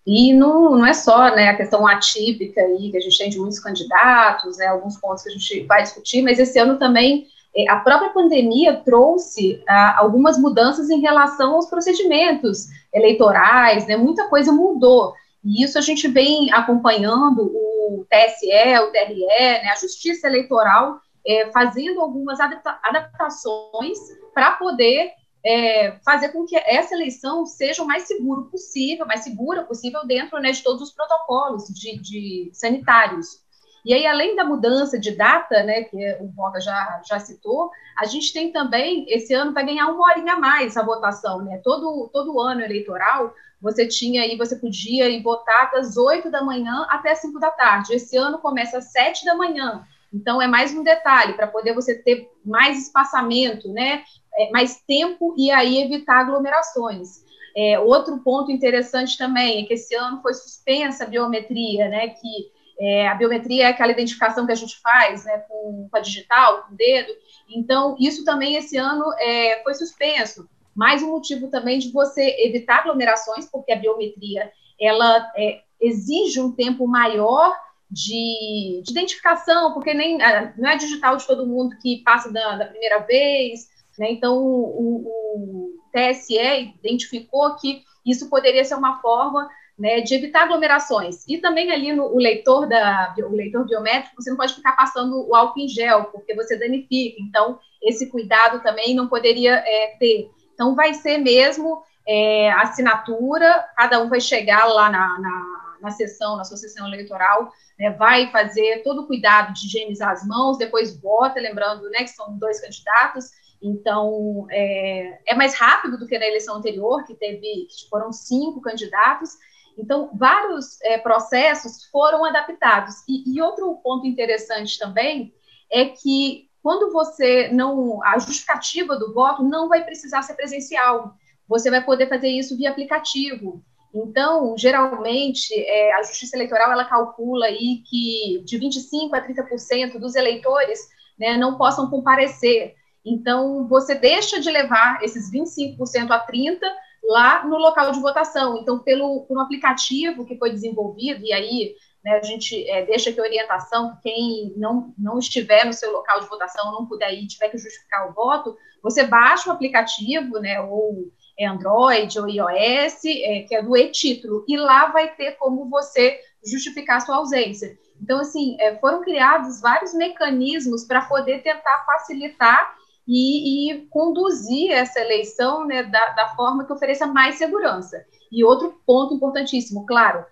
E 0.07 0.33
não, 0.33 0.77
não 0.77 0.85
é 0.85 0.93
só 0.93 1.35
né, 1.35 1.49
a 1.49 1.57
questão 1.57 1.85
atípica 1.85 2.61
aí, 2.61 2.91
que 2.91 2.95
a 2.95 3.01
gente 3.01 3.17
tem 3.17 3.29
de 3.29 3.37
muitos 3.37 3.59
candidatos, 3.59 4.57
né, 4.57 4.67
alguns 4.67 4.97
pontos 4.97 5.23
que 5.23 5.29
a 5.29 5.33
gente 5.33 5.65
vai 5.65 5.83
discutir, 5.83 6.21
mas 6.21 6.39
esse 6.39 6.57
ano 6.57 6.79
também 6.79 7.27
eh, 7.53 7.69
a 7.69 7.75
própria 7.75 8.11
pandemia 8.11 8.77
trouxe 8.85 9.61
ah, 9.67 9.97
algumas 9.97 10.37
mudanças 10.37 10.89
em 10.89 11.01
relação 11.01 11.55
aos 11.55 11.69
procedimentos 11.69 12.67
eleitorais, 12.93 13.85
né, 13.85 13.97
muita 13.97 14.29
coisa 14.29 14.53
mudou. 14.53 15.13
E 15.43 15.63
isso 15.63 15.77
a 15.77 15.81
gente 15.81 16.07
vem 16.07 16.51
acompanhando 16.51 17.43
o 17.43 18.05
TSE, 18.09 18.79
o 18.83 18.91
TRE, 18.91 19.25
né, 19.25 19.69
a 19.69 19.75
Justiça 19.75 20.27
Eleitoral, 20.27 20.99
é, 21.25 21.51
fazendo 21.51 22.01
algumas 22.01 22.39
adapta 22.39 22.79
adaptações 22.83 23.97
para 24.33 24.53
poder 24.53 25.11
é, 25.45 25.97
fazer 26.03 26.29
com 26.29 26.45
que 26.45 26.57
essa 26.57 26.93
eleição 26.93 27.45
seja 27.45 27.81
o 27.81 27.87
mais 27.87 28.03
seguro 28.03 28.45
possível, 28.45 29.05
mais 29.05 29.21
segura 29.21 29.63
possível 29.63 30.05
dentro 30.05 30.39
né, 30.39 30.51
de 30.51 30.63
todos 30.63 30.81
os 30.81 30.91
protocolos 30.91 31.65
de, 31.67 31.99
de, 31.99 32.49
sanitários. 32.53 33.41
E 33.85 33.93
aí, 33.93 34.05
além 34.05 34.35
da 34.35 34.43
mudança 34.43 34.99
de 34.99 35.11
data, 35.11 35.63
né, 35.63 35.83
que 35.83 36.17
o 36.19 36.27
Boga 36.27 36.59
já, 36.59 37.01
já 37.07 37.17
citou, 37.17 37.71
a 37.97 38.05
gente 38.05 38.33
tem 38.33 38.51
também, 38.51 39.05
esse 39.07 39.33
ano 39.33 39.53
vai 39.53 39.65
ganhar 39.65 39.87
uma 39.87 40.05
horinha 40.05 40.33
a 40.33 40.39
mais 40.39 40.75
a 40.75 40.83
votação, 40.83 41.41
né? 41.43 41.61
Todo, 41.63 42.09
todo 42.11 42.41
ano 42.41 42.61
eleitoral, 42.61 43.33
você 43.61 43.87
tinha 43.87 44.23
aí, 44.23 44.37
você 44.37 44.55
podia 44.55 45.09
ir 45.09 45.21
votar 45.21 45.71
das 45.71 45.97
8 45.97 46.29
da 46.29 46.43
manhã 46.43 46.85
até 46.89 47.13
5 47.13 47.39
da 47.39 47.51
tarde. 47.51 47.93
Esse 47.93 48.15
ano 48.17 48.39
começa 48.39 48.77
às 48.77 48.91
7 48.91 49.25
da 49.25 49.35
manhã. 49.35 49.83
Então, 50.11 50.41
é 50.41 50.47
mais 50.47 50.73
um 50.73 50.81
detalhe 50.81 51.33
para 51.33 51.45
poder 51.45 51.73
você 51.73 51.95
ter 51.95 52.27
mais 52.43 52.87
espaçamento, 52.87 53.71
né? 53.71 54.03
é, 54.39 54.49
mais 54.51 54.81
tempo 54.87 55.35
e 55.37 55.51
aí 55.51 55.81
evitar 55.81 56.19
aglomerações. 56.19 57.25
É, 57.55 57.79
outro 57.79 58.19
ponto 58.19 58.51
interessante 58.51 59.17
também 59.17 59.63
é 59.63 59.65
que 59.65 59.73
esse 59.73 59.93
ano 59.95 60.21
foi 60.21 60.33
suspensa 60.33 61.03
a 61.03 61.07
biometria, 61.07 61.89
né? 61.89 62.09
Que 62.09 62.59
é, 62.79 63.07
a 63.09 63.15
biometria 63.15 63.65
é 63.65 63.67
aquela 63.67 63.91
identificação 63.91 64.45
que 64.45 64.51
a 64.51 64.55
gente 64.55 64.79
faz, 64.79 65.25
né? 65.25 65.39
Com, 65.49 65.89
com 65.91 65.97
a 65.97 65.99
digital, 65.99 66.63
com 66.63 66.73
o 66.73 66.77
dedo. 66.77 67.11
Então, 67.49 67.97
isso 67.99 68.23
também 68.23 68.55
esse 68.55 68.77
ano 68.77 69.03
é, 69.19 69.61
foi 69.63 69.73
suspenso. 69.73 70.47
Mais 70.79 71.03
um 71.03 71.09
motivo 71.09 71.49
também 71.49 71.77
de 71.77 71.91
você 71.91 72.37
evitar 72.39 72.77
aglomerações, 72.77 73.45
porque 73.51 73.73
a 73.73 73.75
biometria 73.75 74.49
ela 74.79 75.29
é, 75.35 75.59
exige 75.81 76.39
um 76.39 76.53
tempo 76.53 76.87
maior 76.87 77.53
de, 77.91 78.81
de, 78.85 78.91
identificação, 78.91 79.73
porque 79.73 79.93
nem 79.93 80.17
não 80.57 80.69
é 80.69 80.77
digital 80.77 81.17
de 81.17 81.27
todo 81.27 81.45
mundo 81.45 81.75
que 81.81 82.01
passa 82.05 82.31
da, 82.31 82.55
da 82.55 82.65
primeira 82.65 82.99
vez, 82.99 83.67
né? 83.97 84.09
Então, 84.09 84.37
o, 84.37 85.03
o, 85.05 85.73
TSE 85.91 86.37
identificou 86.81 87.57
que 87.57 87.83
isso 88.05 88.29
poderia 88.29 88.63
ser 88.63 88.75
uma 88.75 89.01
forma 89.01 89.49
né, 89.77 89.99
de 89.99 90.15
evitar 90.15 90.43
aglomerações. 90.43 91.27
E 91.27 91.39
também 91.39 91.71
ali 91.71 91.91
no 91.91 92.05
o 92.05 92.17
leitor, 92.17 92.69
da, 92.69 93.13
o 93.17 93.35
leitor 93.35 93.65
biométrico, 93.65 94.15
você 94.21 94.29
não 94.29 94.37
pode 94.37 94.53
ficar 94.53 94.77
passando 94.77 95.27
o 95.27 95.35
álcool 95.35 95.59
em 95.59 95.67
gel, 95.67 96.05
porque 96.05 96.33
você 96.33 96.57
danifica. 96.57 97.17
Então, 97.19 97.59
esse 97.81 98.09
cuidado 98.09 98.63
também 98.63 98.95
não 98.95 99.09
poderia 99.09 99.55
é, 99.55 99.97
ter. 99.99 100.29
Então, 100.59 100.75
vai 100.75 100.93
ser 100.93 101.19
mesmo 101.19 101.81
é, 102.05 102.51
assinatura, 102.51 103.65
cada 103.77 104.03
um 104.03 104.09
vai 104.09 104.19
chegar 104.19 104.65
lá 104.65 104.89
na, 104.89 105.17
na, 105.17 105.75
na 105.81 105.89
sessão, 105.91 106.35
na 106.35 106.43
sua 106.43 106.57
sessão 106.57 106.85
eleitoral, 106.85 107.49
né, 107.79 107.91
vai 107.91 108.29
fazer 108.29 108.83
todo 108.83 109.03
o 109.03 109.07
cuidado 109.07 109.53
de 109.53 109.67
higienizar 109.67 110.09
as 110.09 110.27
mãos, 110.27 110.57
depois 110.57 110.99
vota, 110.99 111.39
lembrando 111.39 111.89
né, 111.91 111.99
que 111.99 112.09
são 112.09 112.37
dois 112.37 112.59
candidatos, 112.59 113.31
então, 113.61 114.47
é, 114.51 115.21
é, 115.27 115.33
mais 115.33 115.55
rápido 115.57 115.97
do 115.97 116.05
que 116.05 116.19
na 116.19 116.27
eleição 116.27 116.57
anterior, 116.57 117.05
que 117.05 117.15
teve, 117.15 117.67
foram 117.89 118.11
cinco 118.11 118.59
candidatos. 118.59 119.31
Então, 119.77 120.11
vários 120.13 120.81
é, 120.81 120.97
processos 120.97 121.85
foram 121.85 122.25
adaptados. 122.25 122.95
E, 123.07 123.33
e, 123.33 123.41
outro 123.41 123.75
ponto 123.83 124.05
interessante 124.05 124.77
também 124.77 125.33
é 125.71 125.85
que 125.85 126.48
quando 126.61 126.91
você 126.91 127.49
não. 127.49 128.03
A 128.03 128.17
justificativa 128.19 128.97
do 128.97 129.13
voto 129.13 129.43
não 129.43 129.67
vai 129.67 129.83
precisar 129.83 130.21
ser 130.21 130.35
presencial. 130.35 131.13
Você 131.47 131.69
vai 131.69 131.83
poder 131.83 132.07
fazer 132.07 132.29
isso 132.29 132.57
via 132.57 132.69
aplicativo. 132.69 133.63
Então, 133.93 134.55
geralmente, 134.57 135.51
é, 135.53 135.93
a 135.95 136.03
Justiça 136.03 136.35
Eleitoral 136.35 136.71
ela 136.71 136.85
calcula 136.85 137.47
aí 137.47 137.81
que 137.89 138.43
de 138.45 138.59
25% 138.59 139.13
a 139.13 139.21
30% 139.21 139.97
dos 139.99 140.15
eleitores 140.15 140.79
né, 141.17 141.37
não 141.37 141.57
possam 141.57 141.89
comparecer 141.89 142.75
então, 143.05 143.67
você 143.67 143.95
deixa 143.95 144.39
de 144.39 144.49
levar 144.49 145.01
esses 145.03 145.31
25% 145.31 146.11
a 146.11 146.25
30% 146.25 146.59
lá 147.03 147.45
no 147.45 147.57
local 147.57 147.91
de 147.91 147.99
votação. 147.99 148.57
Então, 148.57 148.79
pelo 148.79 149.25
por 149.25 149.37
um 149.37 149.41
aplicativo 149.41 150.25
que 150.25 150.37
foi 150.37 150.51
desenvolvido, 150.51 151.23
e 151.23 151.33
aí 151.33 151.75
né, 152.03 152.17
a 152.17 152.23
gente 152.23 152.67
é, 152.69 152.85
deixa 152.85 153.09
a 153.09 153.23
orientação, 153.23 153.97
quem 154.01 154.53
não, 154.55 154.93
não 154.97 155.19
estiver 155.19 155.65
no 155.65 155.73
seu 155.73 155.91
local 155.91 156.19
de 156.19 156.27
votação, 156.27 156.71
não 156.71 156.85
puder 156.85 157.13
ir, 157.13 157.27
tiver 157.27 157.49
que 157.49 157.57
justificar 157.57 158.09
o 158.09 158.13
voto, 158.13 158.55
você 158.81 159.03
baixa 159.03 159.49
o 159.49 159.53
aplicativo, 159.53 160.39
né, 160.39 160.61
ou 160.61 161.11
Android 161.39 162.19
ou 162.19 162.27
iOS, 162.27 163.05
é, 163.05 163.45
que 163.47 163.55
é 163.55 163.61
do 163.61 163.75
e-título, 163.75 164.45
e 164.47 164.57
lá 164.57 164.87
vai 164.87 165.13
ter 165.15 165.33
como 165.37 165.69
você 165.69 166.19
justificar 166.45 167.01
sua 167.01 167.17
ausência. 167.17 167.77
Então, 168.01 168.19
assim, 168.19 168.55
é, 168.59 168.75
foram 168.77 169.01
criados 169.01 169.61
vários 169.61 169.93
mecanismos 169.93 170.85
para 170.85 171.01
poder 171.01 171.41
tentar 171.43 171.85
facilitar 171.85 172.75
e, 173.07 173.73
e, 173.73 173.87
conduzir 173.87 174.71
essa 174.71 174.99
eleição 174.99 175.65
né, 175.65 175.83
da, 175.83 176.09
da 176.11 176.29
forma 176.35 176.65
que 176.65 176.71
ofereça 176.71 177.07
mais 177.07 177.35
segurança. 177.35 178.05
E 178.31 178.43
outro 178.43 178.79
ponto 178.85 179.15
importantíssimo, 179.15 179.85
claro, 179.85 180.23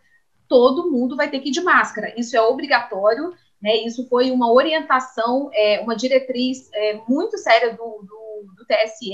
todo 0.47 0.91
mundo 0.91 1.15
vai 1.15 1.29
ter 1.29 1.39
que 1.39 1.49
ir 1.49 1.51
de 1.51 1.61
máscara. 1.61 2.13
Isso 2.17 2.35
é 2.35 2.41
obrigatório, 2.41 3.33
né? 3.61 3.75
Isso 3.85 4.07
foi 4.07 4.31
uma 4.31 4.51
orientação, 4.51 5.49
é, 5.53 5.79
uma 5.81 5.95
diretriz 5.95 6.69
é, 6.73 6.99
muito 7.07 7.37
séria 7.37 7.71
do, 7.71 7.77
do, 7.77 8.53
do, 8.55 8.65
TSE, 8.65 9.13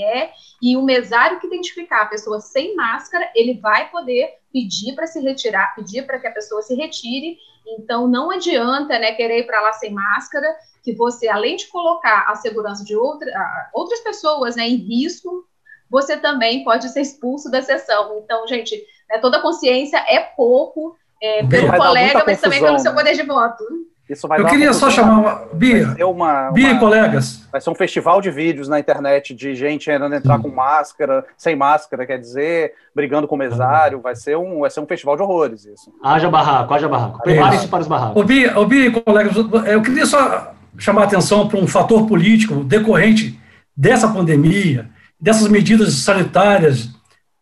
e 0.62 0.76
o 0.76 0.82
mesário 0.82 1.40
que 1.40 1.46
identificar 1.46 2.02
a 2.02 2.06
pessoa 2.06 2.40
sem 2.40 2.74
máscara, 2.74 3.30
ele 3.34 3.54
vai 3.54 3.90
poder 3.90 4.34
pedir 4.52 4.94
para 4.94 5.06
se 5.06 5.20
retirar, 5.20 5.74
pedir 5.74 6.06
para 6.06 6.18
que 6.18 6.26
a 6.26 6.32
pessoa 6.32 6.62
se 6.62 6.74
retire. 6.74 7.36
Então, 7.66 8.06
não 8.06 8.30
adianta 8.30 8.98
né, 8.98 9.12
querer 9.12 9.40
ir 9.40 9.46
para 9.46 9.60
lá 9.60 9.72
sem 9.72 9.92
máscara, 9.92 10.54
que 10.82 10.92
você, 10.92 11.28
além 11.28 11.56
de 11.56 11.66
colocar 11.68 12.26
a 12.28 12.36
segurança 12.36 12.84
de 12.84 12.94
outra, 12.94 13.30
outras 13.72 14.00
pessoas 14.00 14.54
né, 14.54 14.68
em 14.68 14.76
risco, 14.76 15.46
você 15.90 16.16
também 16.16 16.62
pode 16.62 16.88
ser 16.90 17.00
expulso 17.00 17.50
da 17.50 17.62
sessão. 17.62 18.18
Então, 18.18 18.46
gente, 18.46 18.76
né, 19.08 19.18
toda 19.18 19.40
consciência 19.40 19.98
é 20.08 20.20
pouco 20.20 20.96
é, 21.24 21.42
pelo 21.46 21.72
colega, 21.72 22.22
mas 22.26 22.40
também 22.40 22.60
pelo 22.60 22.78
seu 22.78 22.92
né? 22.92 22.98
poder 22.98 23.14
de 23.14 23.22
voto. 23.22 23.64
Isso 24.08 24.28
vai 24.28 24.38
Eu 24.38 24.44
queria 24.44 24.72
só 24.74 24.90
chamar 24.90 25.18
uma. 25.18 25.48
Bia, 25.54 26.06
uma, 26.06 26.50
Bia 26.50 26.72
uma, 26.72 26.78
colegas. 26.78 27.48
Vai 27.50 27.58
ser 27.58 27.70
um 27.70 27.74
festival 27.74 28.20
de 28.20 28.30
vídeos 28.30 28.68
na 28.68 28.78
internet 28.78 29.34
de 29.34 29.54
gente 29.54 29.90
ainda 29.90 30.14
entrar 30.14 30.38
com 30.38 30.48
máscara, 30.48 31.24
sem 31.38 31.56
máscara, 31.56 32.04
quer 32.04 32.18
dizer, 32.18 32.74
brigando 32.94 33.26
com 33.26 33.34
o 33.34 33.38
mesário. 33.38 34.02
Vai 34.02 34.14
ser 34.14 34.36
um, 34.36 34.60
vai 34.60 34.68
ser 34.68 34.80
um 34.80 34.86
festival 34.86 35.16
de 35.16 35.22
horrores 35.22 35.64
isso. 35.64 35.90
Haja 36.02 36.28
barraco, 36.28 36.74
haja 36.74 36.86
barraco. 36.86 37.22
Preparem-se 37.22 37.66
para 37.66 37.80
os 37.80 37.88
barracos. 37.88 38.22
Ô 38.22 38.24
Bia, 38.26 38.58
ô 38.58 38.66
Bia, 38.66 38.90
colegas, 38.90 39.34
eu 39.66 39.80
queria 39.80 40.04
só 40.04 40.52
chamar 40.76 41.02
a 41.02 41.04
atenção 41.04 41.48
para 41.48 41.58
um 41.58 41.66
fator 41.66 42.06
político 42.06 42.56
decorrente 42.56 43.40
dessa 43.74 44.06
pandemia, 44.08 44.90
dessas 45.18 45.48
medidas 45.48 45.94
sanitárias 45.94 46.90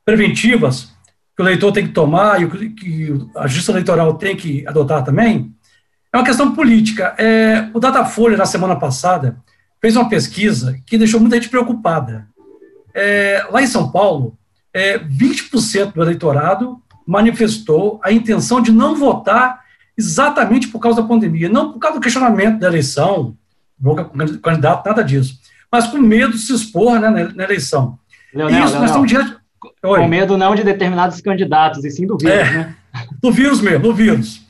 preventivas 0.05 0.92
que 1.43 1.49
o 1.49 1.49
eleitor 1.49 1.73
tem 1.73 1.87
que 1.87 1.93
tomar 1.93 2.41
e 2.41 2.71
que 2.71 3.15
a 3.37 3.47
justiça 3.47 3.73
eleitoral 3.73 4.15
tem 4.15 4.37
que 4.37 4.67
adotar 4.67 5.03
também 5.03 5.53
é 6.13 6.19
uma 6.19 6.25
questão 6.25 6.55
política. 6.55 7.15
É, 7.19 7.71
o 7.73 7.81
Datafolha, 7.81 8.37
na 8.37 8.45
semana 8.45 8.77
passada, 8.77 9.37
fez 9.81 9.97
uma 9.97 10.09
pesquisa 10.09 10.79
que 10.87 10.99
deixou 10.99 11.19
muita 11.19 11.37
gente 11.37 11.49
preocupada. 11.49 12.29
É, 12.95 13.47
lá 13.51 13.63
em 13.63 13.67
São 13.67 13.91
Paulo, 13.91 14.37
é, 14.75 14.99
20% 14.99 15.95
do 15.95 16.03
eleitorado 16.03 16.81
manifestou 17.07 17.99
a 18.05 18.13
intenção 18.13 18.61
de 18.61 18.71
não 18.71 18.95
votar 18.95 19.63
exatamente 19.97 20.69
por 20.69 20.79
causa 20.79 21.01
da 21.01 21.09
pandemia, 21.09 21.49
não 21.49 21.73
por 21.73 21.79
causa 21.79 21.99
do 21.99 22.03
questionamento 22.03 22.59
da 22.59 22.69
eleição, 22.69 23.37
boca 23.79 24.05
com 24.05 24.19
candidato, 24.41 24.87
nada 24.87 25.03
disso, 25.03 25.39
mas 25.71 25.87
com 25.87 25.99
medo 25.99 26.33
de 26.33 26.39
se 26.39 26.55
expor 26.55 27.01
né, 27.01 27.09
na, 27.09 27.33
na, 27.33 27.45
eleição. 27.45 27.99
Leonel, 28.35 28.65
Isso, 28.65 28.73
Leonel, 28.75 28.81
nós 28.81 28.91
estamos 28.91 29.09
diante. 29.09 29.42
Oi. 29.83 30.01
Com 30.01 30.09
medo 30.09 30.37
não 30.37 30.55
de 30.55 30.65
determinados 30.65 31.21
candidatos, 31.21 31.85
e 31.85 31.91
sim 31.91 32.07
do 32.07 32.17
vírus, 32.17 32.37
é, 32.37 32.51
né? 32.53 32.77
Do 33.21 33.31
vírus 33.31 33.61
mesmo, 33.61 33.81
do 33.81 33.95
vírus. 33.95 34.43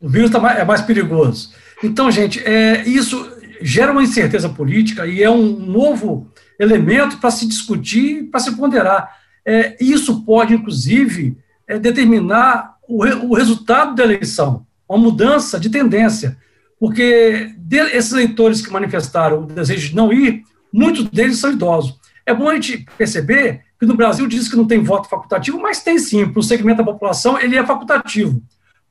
O 0.00 0.08
vírus 0.08 0.30
tá 0.30 0.38
mais, 0.38 0.58
é 0.58 0.64
mais 0.64 0.80
perigoso. 0.80 1.52
Então, 1.82 2.10
gente, 2.10 2.40
é, 2.40 2.86
isso 2.86 3.28
gera 3.60 3.92
uma 3.92 4.02
incerteza 4.02 4.48
política 4.48 5.06
e 5.06 5.22
é 5.22 5.30
um 5.30 5.58
novo 5.58 6.30
elemento 6.58 7.18
para 7.18 7.30
se 7.30 7.46
discutir, 7.46 8.24
para 8.24 8.40
se 8.40 8.54
ponderar. 8.56 9.10
É, 9.44 9.76
isso 9.80 10.24
pode, 10.24 10.54
inclusive, 10.54 11.36
é, 11.66 11.78
determinar 11.78 12.76
o, 12.88 13.04
o, 13.04 13.34
resultado 13.34 13.94
da 13.94 14.04
eleição, 14.04 14.66
uma 14.88 14.98
mudança 14.98 15.58
de 15.58 15.70
tendência, 15.70 16.36
porque 16.78 17.52
de, 17.58 17.78
esses 17.96 18.12
eleitores 18.12 18.60
que 18.60 18.72
manifestaram 18.72 19.42
o 19.42 19.46
desejo 19.46 19.90
de 19.90 19.96
não 19.96 20.12
ir, 20.12 20.42
muitos 20.72 21.04
deles 21.08 21.38
são 21.38 21.52
idosos. 21.52 22.00
É 22.24 22.32
bom 22.34 22.48
a 22.48 22.54
gente 22.54 22.86
perceber 22.96 23.62
que 23.78 23.86
no 23.86 23.96
Brasil 23.96 24.26
diz 24.26 24.48
que 24.48 24.56
não 24.56 24.66
tem 24.66 24.82
voto 24.82 25.08
facultativo, 25.08 25.60
mas 25.60 25.82
tem 25.82 25.98
sim, 25.98 26.28
para 26.28 26.40
o 26.40 26.42
segmento 26.42 26.78
da 26.78 26.92
população 26.92 27.38
ele 27.38 27.56
é 27.56 27.66
facultativo 27.66 28.42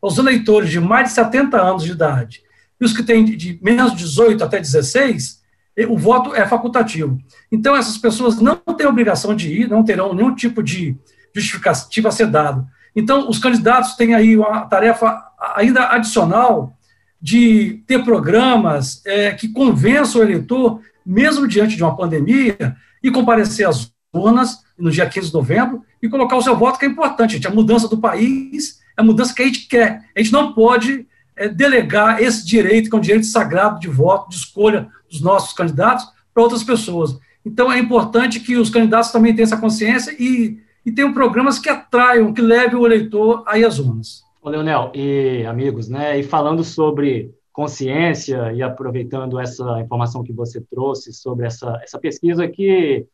os 0.02 0.18
eleitores 0.18 0.70
de 0.70 0.80
mais 0.80 1.10
de 1.10 1.16
70 1.16 1.62
anos 1.62 1.84
de 1.84 1.92
idade 1.92 2.42
e 2.80 2.86
os 2.86 2.94
que 2.94 3.04
têm 3.04 3.24
de 3.24 3.60
menos 3.62 3.92
de 3.92 4.00
18 4.00 4.44
até 4.44 4.60
16, 4.60 5.40
o 5.88 5.98
voto 5.98 6.34
é 6.34 6.48
facultativo. 6.48 7.20
Então, 7.52 7.76
essas 7.76 7.98
pessoas 7.98 8.42
não 8.42 8.56
têm 8.56 8.88
obrigação 8.88 9.36
de 9.36 9.62
ir, 9.62 9.70
não 9.70 9.84
terão 9.84 10.14
nenhum 10.14 10.34
tipo 10.34 10.64
de 10.64 10.98
justificativa 11.34 12.10
a 12.10 12.12
ser 12.12 12.28
dado. 12.28 12.68
Então, 12.96 13.30
os 13.30 13.38
candidatos 13.38 13.96
têm 13.96 14.16
aí 14.16 14.36
uma 14.36 14.62
tarefa 14.62 15.24
ainda 15.56 15.90
adicional 15.90 16.76
de 17.22 17.84
ter 17.86 18.04
programas 18.04 19.06
é, 19.06 19.32
que 19.32 19.50
convençam 19.50 20.20
o 20.20 20.24
eleitor, 20.24 20.82
mesmo 21.06 21.48
diante 21.48 21.76
de 21.76 21.84
uma 21.84 21.96
pandemia, 21.96 22.76
e 23.04 23.12
comparecer 23.12 23.68
às 23.68 23.92
urnas 24.14 24.64
no 24.78 24.92
dia 24.92 25.08
15 25.08 25.28
de 25.28 25.34
novembro 25.34 25.84
e 26.02 26.10
colocar 26.10 26.36
o 26.36 26.42
seu 26.42 26.56
voto, 26.56 26.80
que 26.80 26.86
é 26.86 26.88
importante, 26.88 27.34
gente. 27.34 27.48
A 27.48 27.52
mudança 27.52 27.88
do 27.88 27.98
país 27.98 28.82
a 28.96 29.04
mudança 29.04 29.34
que 29.34 29.42
a 29.42 29.46
gente 29.46 29.68
quer. 29.68 30.06
A 30.16 30.20
gente 30.20 30.32
não 30.32 30.54
pode 30.54 31.06
é, 31.36 31.50
delegar 31.50 32.22
esse 32.22 32.46
direito, 32.46 32.90
que 32.90 32.96
é 32.96 33.00
um 33.00 33.02
direito 33.02 33.26
sagrado 33.26 33.80
de 33.80 33.88
voto, 33.88 34.30
de 34.30 34.36
escolha 34.36 34.88
dos 35.10 35.22
nossos 35.22 35.54
candidatos, 35.54 36.06
para 36.34 36.44
outras 36.44 36.64
pessoas. 36.64 37.18
Então, 37.46 37.72
é 37.72 37.80
importante 37.80 38.40
que 38.40 38.56
os 38.56 38.70
candidatos 38.70 39.12
também 39.12 39.34
tenham 39.34 39.46
essa 39.46 39.58
consciência 39.58 40.16
e, 40.18 40.60
e 40.86 40.92
tenham 40.92 41.14
programas 41.14 41.60
que 41.60 41.70
atraiam, 41.70 42.34
que 42.34 42.42
levem 42.42 42.78
o 42.78 42.86
eleitor 42.86 43.44
aí 43.48 43.66
às 43.66 43.80
urnas. 43.80 44.24
Ô, 44.42 44.50
Leonel, 44.50 44.92
e 44.94 45.46
amigos, 45.48 45.88
né, 45.88 46.20
e 46.20 46.24
falando 46.24 46.64
sobre 46.64 47.34
consciência 47.52 48.52
e 48.54 48.62
aproveitando 48.62 49.40
essa 49.40 49.80
informação 49.82 50.24
que 50.24 50.34
você 50.34 50.62
trouxe 50.62 51.12
sobre 51.14 51.46
essa, 51.46 51.80
essa 51.84 52.00
pesquisa 52.00 52.48
que, 52.48 53.06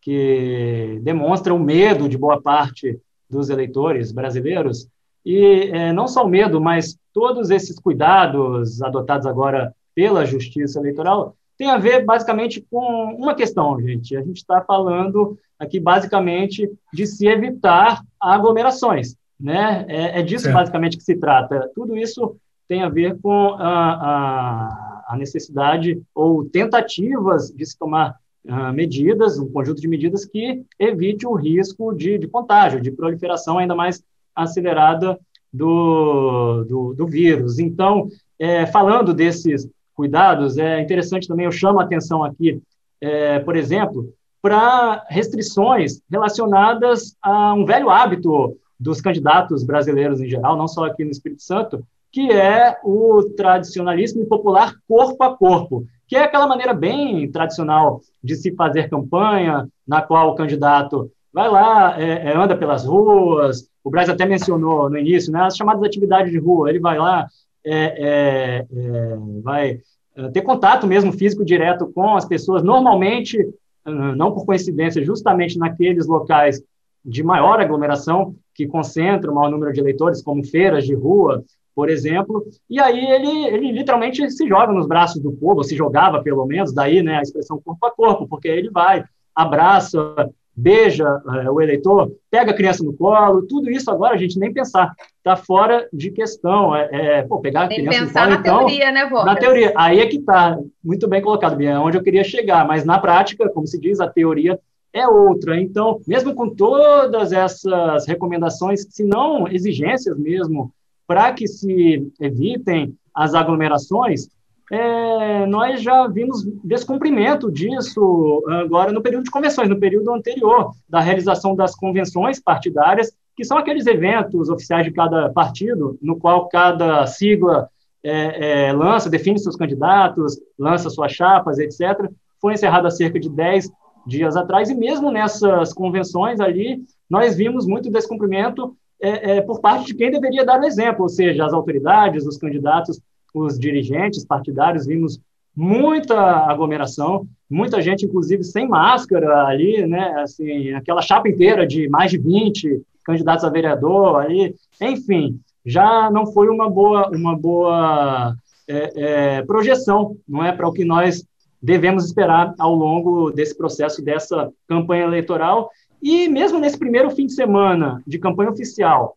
que 0.00 0.98
demonstra 1.02 1.52
o 1.52 1.58
medo 1.58 2.08
de 2.08 2.16
boa 2.16 2.40
parte 2.40 2.98
dos 3.28 3.50
eleitores 3.50 4.12
brasileiros, 4.12 4.88
e 5.24 5.70
é, 5.72 5.92
não 5.92 6.08
só 6.08 6.24
o 6.24 6.28
medo, 6.28 6.60
mas 6.60 6.98
todos 7.12 7.50
esses 7.50 7.78
cuidados 7.78 8.82
adotados 8.82 9.26
agora 9.26 9.74
pela 9.94 10.24
Justiça 10.24 10.80
Eleitoral 10.80 11.36
tem 11.56 11.70
a 11.70 11.78
ver 11.78 12.04
basicamente 12.04 12.60
com 12.70 13.14
uma 13.16 13.34
questão, 13.34 13.80
gente. 13.80 14.16
A 14.16 14.22
gente 14.22 14.38
está 14.38 14.60
falando 14.62 15.38
aqui 15.58 15.78
basicamente 15.78 16.68
de 16.92 17.06
se 17.06 17.26
evitar 17.26 18.02
aglomerações, 18.18 19.14
né? 19.38 19.84
É, 19.88 20.18
é 20.18 20.22
disso 20.22 20.44
certo. 20.44 20.56
basicamente 20.56 20.96
que 20.96 21.04
se 21.04 21.14
trata. 21.14 21.70
Tudo 21.74 21.96
isso 21.96 22.36
tem 22.72 22.82
a 22.82 22.88
ver 22.88 23.18
com 23.20 23.54
a, 23.58 23.92
a, 23.92 25.04
a 25.08 25.16
necessidade 25.18 26.00
ou 26.14 26.42
tentativas 26.42 27.50
de 27.50 27.66
se 27.66 27.78
tomar 27.78 28.16
uh, 28.46 28.72
medidas, 28.72 29.38
um 29.38 29.52
conjunto 29.52 29.78
de 29.78 29.86
medidas 29.86 30.24
que 30.24 30.64
evite 30.78 31.26
o 31.26 31.34
risco 31.34 31.92
de, 31.92 32.16
de 32.16 32.26
contágio, 32.26 32.80
de 32.80 32.90
proliferação 32.90 33.58
ainda 33.58 33.74
mais 33.74 34.02
acelerada 34.34 35.20
do, 35.52 36.64
do, 36.64 36.94
do 36.94 37.06
vírus. 37.06 37.58
Então, 37.58 38.08
é, 38.38 38.64
falando 38.64 39.12
desses 39.12 39.68
cuidados, 39.94 40.56
é 40.56 40.80
interessante 40.80 41.28
também, 41.28 41.44
eu 41.44 41.52
chamo 41.52 41.78
a 41.78 41.84
atenção 41.84 42.24
aqui, 42.24 42.58
é, 43.02 43.38
por 43.40 43.54
exemplo, 43.54 44.14
para 44.40 45.04
restrições 45.10 46.00
relacionadas 46.10 47.14
a 47.20 47.52
um 47.52 47.66
velho 47.66 47.90
hábito 47.90 48.56
dos 48.80 49.02
candidatos 49.02 49.62
brasileiros 49.62 50.22
em 50.22 50.26
geral, 50.26 50.56
não 50.56 50.66
só 50.66 50.86
aqui 50.86 51.04
no 51.04 51.10
Espírito 51.10 51.42
Santo, 51.42 51.86
que 52.12 52.30
é 52.30 52.76
o 52.84 53.24
tradicionalismo 53.36 54.26
popular 54.26 54.74
corpo 54.86 55.24
a 55.24 55.34
corpo, 55.34 55.86
que 56.06 56.14
é 56.14 56.24
aquela 56.24 56.46
maneira 56.46 56.74
bem 56.74 57.30
tradicional 57.32 58.02
de 58.22 58.36
se 58.36 58.54
fazer 58.54 58.90
campanha, 58.90 59.66
na 59.88 60.02
qual 60.02 60.30
o 60.30 60.34
candidato 60.34 61.10
vai 61.32 61.48
lá, 61.48 61.98
é, 61.98 62.30
é, 62.30 62.36
anda 62.36 62.54
pelas 62.54 62.84
ruas, 62.84 63.66
o 63.82 63.90
Brasil 63.90 64.12
até 64.12 64.26
mencionou 64.26 64.90
no 64.90 64.98
início, 64.98 65.32
né, 65.32 65.40
as 65.40 65.56
chamadas 65.56 65.82
atividades 65.82 66.30
de 66.30 66.38
rua, 66.38 66.68
ele 66.68 66.78
vai 66.78 66.98
lá, 66.98 67.26
é, 67.64 67.74
é, 67.74 68.66
é 68.70 69.16
vai 69.42 69.80
é, 70.14 70.28
ter 70.28 70.42
contato 70.42 70.86
mesmo 70.86 71.12
físico 71.12 71.42
direto 71.42 71.90
com 71.94 72.14
as 72.14 72.26
pessoas, 72.26 72.62
normalmente, 72.62 73.38
não 73.84 74.32
por 74.32 74.46
coincidência, 74.46 75.04
justamente 75.04 75.58
naqueles 75.58 76.06
locais 76.06 76.62
de 77.04 77.22
maior 77.22 77.60
aglomeração, 77.60 78.36
que 78.54 78.66
concentram 78.66 79.32
o 79.32 79.36
maior 79.36 79.50
número 79.50 79.72
de 79.72 79.80
eleitores, 79.80 80.22
como 80.22 80.44
feiras 80.44 80.84
de 80.84 80.94
rua, 80.94 81.44
por 81.74 81.88
exemplo, 81.88 82.44
e 82.68 82.78
aí 82.78 83.04
ele, 83.04 83.46
ele 83.46 83.72
literalmente 83.72 84.30
se 84.30 84.46
joga 84.46 84.72
nos 84.72 84.86
braços 84.86 85.22
do 85.22 85.32
povo, 85.32 85.64
se 85.64 85.74
jogava 85.74 86.22
pelo 86.22 86.44
menos, 86.44 86.72
daí 86.72 87.02
né, 87.02 87.16
a 87.16 87.22
expressão 87.22 87.60
corpo 87.62 87.86
a 87.86 87.90
corpo, 87.90 88.28
porque 88.28 88.48
ele 88.48 88.70
vai, 88.70 89.04
abraça 89.34 90.30
beija 90.54 91.22
é, 91.42 91.50
o 91.50 91.60
eleitor, 91.60 92.12
pega 92.30 92.50
a 92.50 92.54
criança 92.54 92.84
no 92.84 92.92
colo, 92.92 93.46
tudo 93.46 93.70
isso 93.70 93.90
agora 93.90 94.14
a 94.14 94.18
gente 94.18 94.38
nem 94.38 94.52
pensar, 94.52 94.92
está 95.16 95.34
fora 95.34 95.88
de 95.92 96.10
questão. 96.10 96.76
É, 96.76 96.88
é 96.92 97.22
pô, 97.22 97.40
pegar 97.40 97.62
a 97.62 97.66
nem 97.68 97.78
criança 97.78 98.06
pensar 98.06 98.28
no 98.28 98.42
colo, 98.42 98.44
na 98.44 98.50
então, 98.50 98.66
teoria, 98.66 98.92
né, 98.92 99.10
Na 99.24 99.36
teoria, 99.36 99.72
aí 99.76 100.00
é 100.00 100.06
que 100.06 100.16
está, 100.16 100.58
muito 100.84 101.08
bem 101.08 101.22
colocado, 101.22 101.56
Bia, 101.56 101.80
onde 101.80 101.96
eu 101.96 102.02
queria 102.02 102.24
chegar, 102.24 102.66
mas 102.66 102.84
na 102.84 102.98
prática, 102.98 103.48
como 103.48 103.66
se 103.66 103.80
diz, 103.80 104.00
a 104.00 104.08
teoria 104.08 104.58
é 104.92 105.06
outra. 105.08 105.60
Então, 105.60 106.00
mesmo 106.06 106.34
com 106.34 106.50
todas 106.50 107.32
essas 107.32 108.06
recomendações, 108.06 108.86
se 108.90 109.04
não 109.04 109.48
exigências 109.48 110.18
mesmo, 110.18 110.72
para 111.06 111.32
que 111.32 111.46
se 111.46 112.10
evitem 112.20 112.94
as 113.14 113.34
aglomerações, 113.34 114.28
é, 114.70 115.44
nós 115.46 115.82
já 115.82 116.06
vimos 116.06 116.44
descumprimento 116.64 117.50
disso 117.50 118.42
agora 118.48 118.90
no 118.90 119.02
período 119.02 119.24
de 119.24 119.30
convenções, 119.30 119.68
no 119.68 119.78
período 119.78 120.14
anterior 120.14 120.70
da 120.88 121.00
realização 121.00 121.54
das 121.54 121.74
convenções 121.74 122.40
partidárias, 122.40 123.12
que 123.36 123.44
são 123.44 123.58
aqueles 123.58 123.86
eventos 123.86 124.48
oficiais 124.48 124.84
de 124.84 124.92
cada 124.92 125.30
partido, 125.30 125.98
no 126.00 126.18
qual 126.18 126.48
cada 126.48 127.06
sigla 127.06 127.68
é, 128.02 128.68
é, 128.68 128.72
lança, 128.72 129.10
define 129.10 129.38
seus 129.38 129.56
candidatos, 129.56 130.40
lança 130.58 130.90
suas 130.90 131.12
chapas, 131.12 131.58
etc. 131.58 132.10
Foi 132.40 132.54
encerrado 132.54 132.90
cerca 132.90 133.20
de 133.20 133.28
10 133.28 133.70
dias 134.06 134.36
atrás, 134.36 134.70
e 134.70 134.74
mesmo 134.74 135.10
nessas 135.10 135.72
convenções 135.72 136.40
ali, 136.40 136.82
nós 137.08 137.36
vimos 137.36 137.66
muito 137.66 137.90
descumprimento 137.90 138.76
é, 139.00 139.36
é, 139.36 139.40
por 139.40 139.60
parte 139.60 139.86
de 139.86 139.94
quem 139.94 140.10
deveria 140.10 140.44
dar 140.44 140.60
o 140.60 140.64
exemplo, 140.64 141.02
ou 141.02 141.08
seja, 141.08 141.44
as 141.44 141.52
autoridades, 141.52 142.26
os 142.26 142.36
candidatos, 142.36 143.00
os 143.34 143.58
dirigentes 143.58 144.24
partidários, 144.24 144.86
vimos 144.86 145.20
muita 145.54 146.16
aglomeração, 146.16 147.26
muita 147.50 147.82
gente, 147.82 148.06
inclusive, 148.06 148.42
sem 148.44 148.66
máscara 148.68 149.46
ali, 149.46 149.86
né, 149.86 150.14
assim, 150.22 150.72
aquela 150.72 151.02
chapa 151.02 151.28
inteira 151.28 151.66
de 151.66 151.88
mais 151.88 152.10
de 152.10 152.18
20 152.18 152.82
candidatos 153.04 153.44
a 153.44 153.50
vereador 153.50 154.20
ali, 154.20 154.54
enfim, 154.80 155.38
já 155.64 156.10
não 156.10 156.26
foi 156.26 156.48
uma 156.48 156.70
boa, 156.70 157.10
uma 157.10 157.36
boa 157.36 158.34
é, 158.68 158.92
é, 159.38 159.42
projeção, 159.42 160.16
não 160.26 160.44
é, 160.44 160.52
para 160.52 160.68
o 160.68 160.72
que 160.72 160.84
nós 160.84 161.24
devemos 161.62 162.04
esperar 162.04 162.54
ao 162.58 162.74
longo 162.74 163.30
desse 163.30 163.56
processo, 163.56 164.02
dessa 164.02 164.52
campanha 164.66 165.04
eleitoral, 165.04 165.70
e 166.02 166.28
mesmo 166.28 166.58
nesse 166.58 166.76
primeiro 166.76 167.10
fim 167.10 167.26
de 167.26 167.34
semana 167.34 168.02
de 168.06 168.18
campanha 168.18 168.50
oficial, 168.50 169.16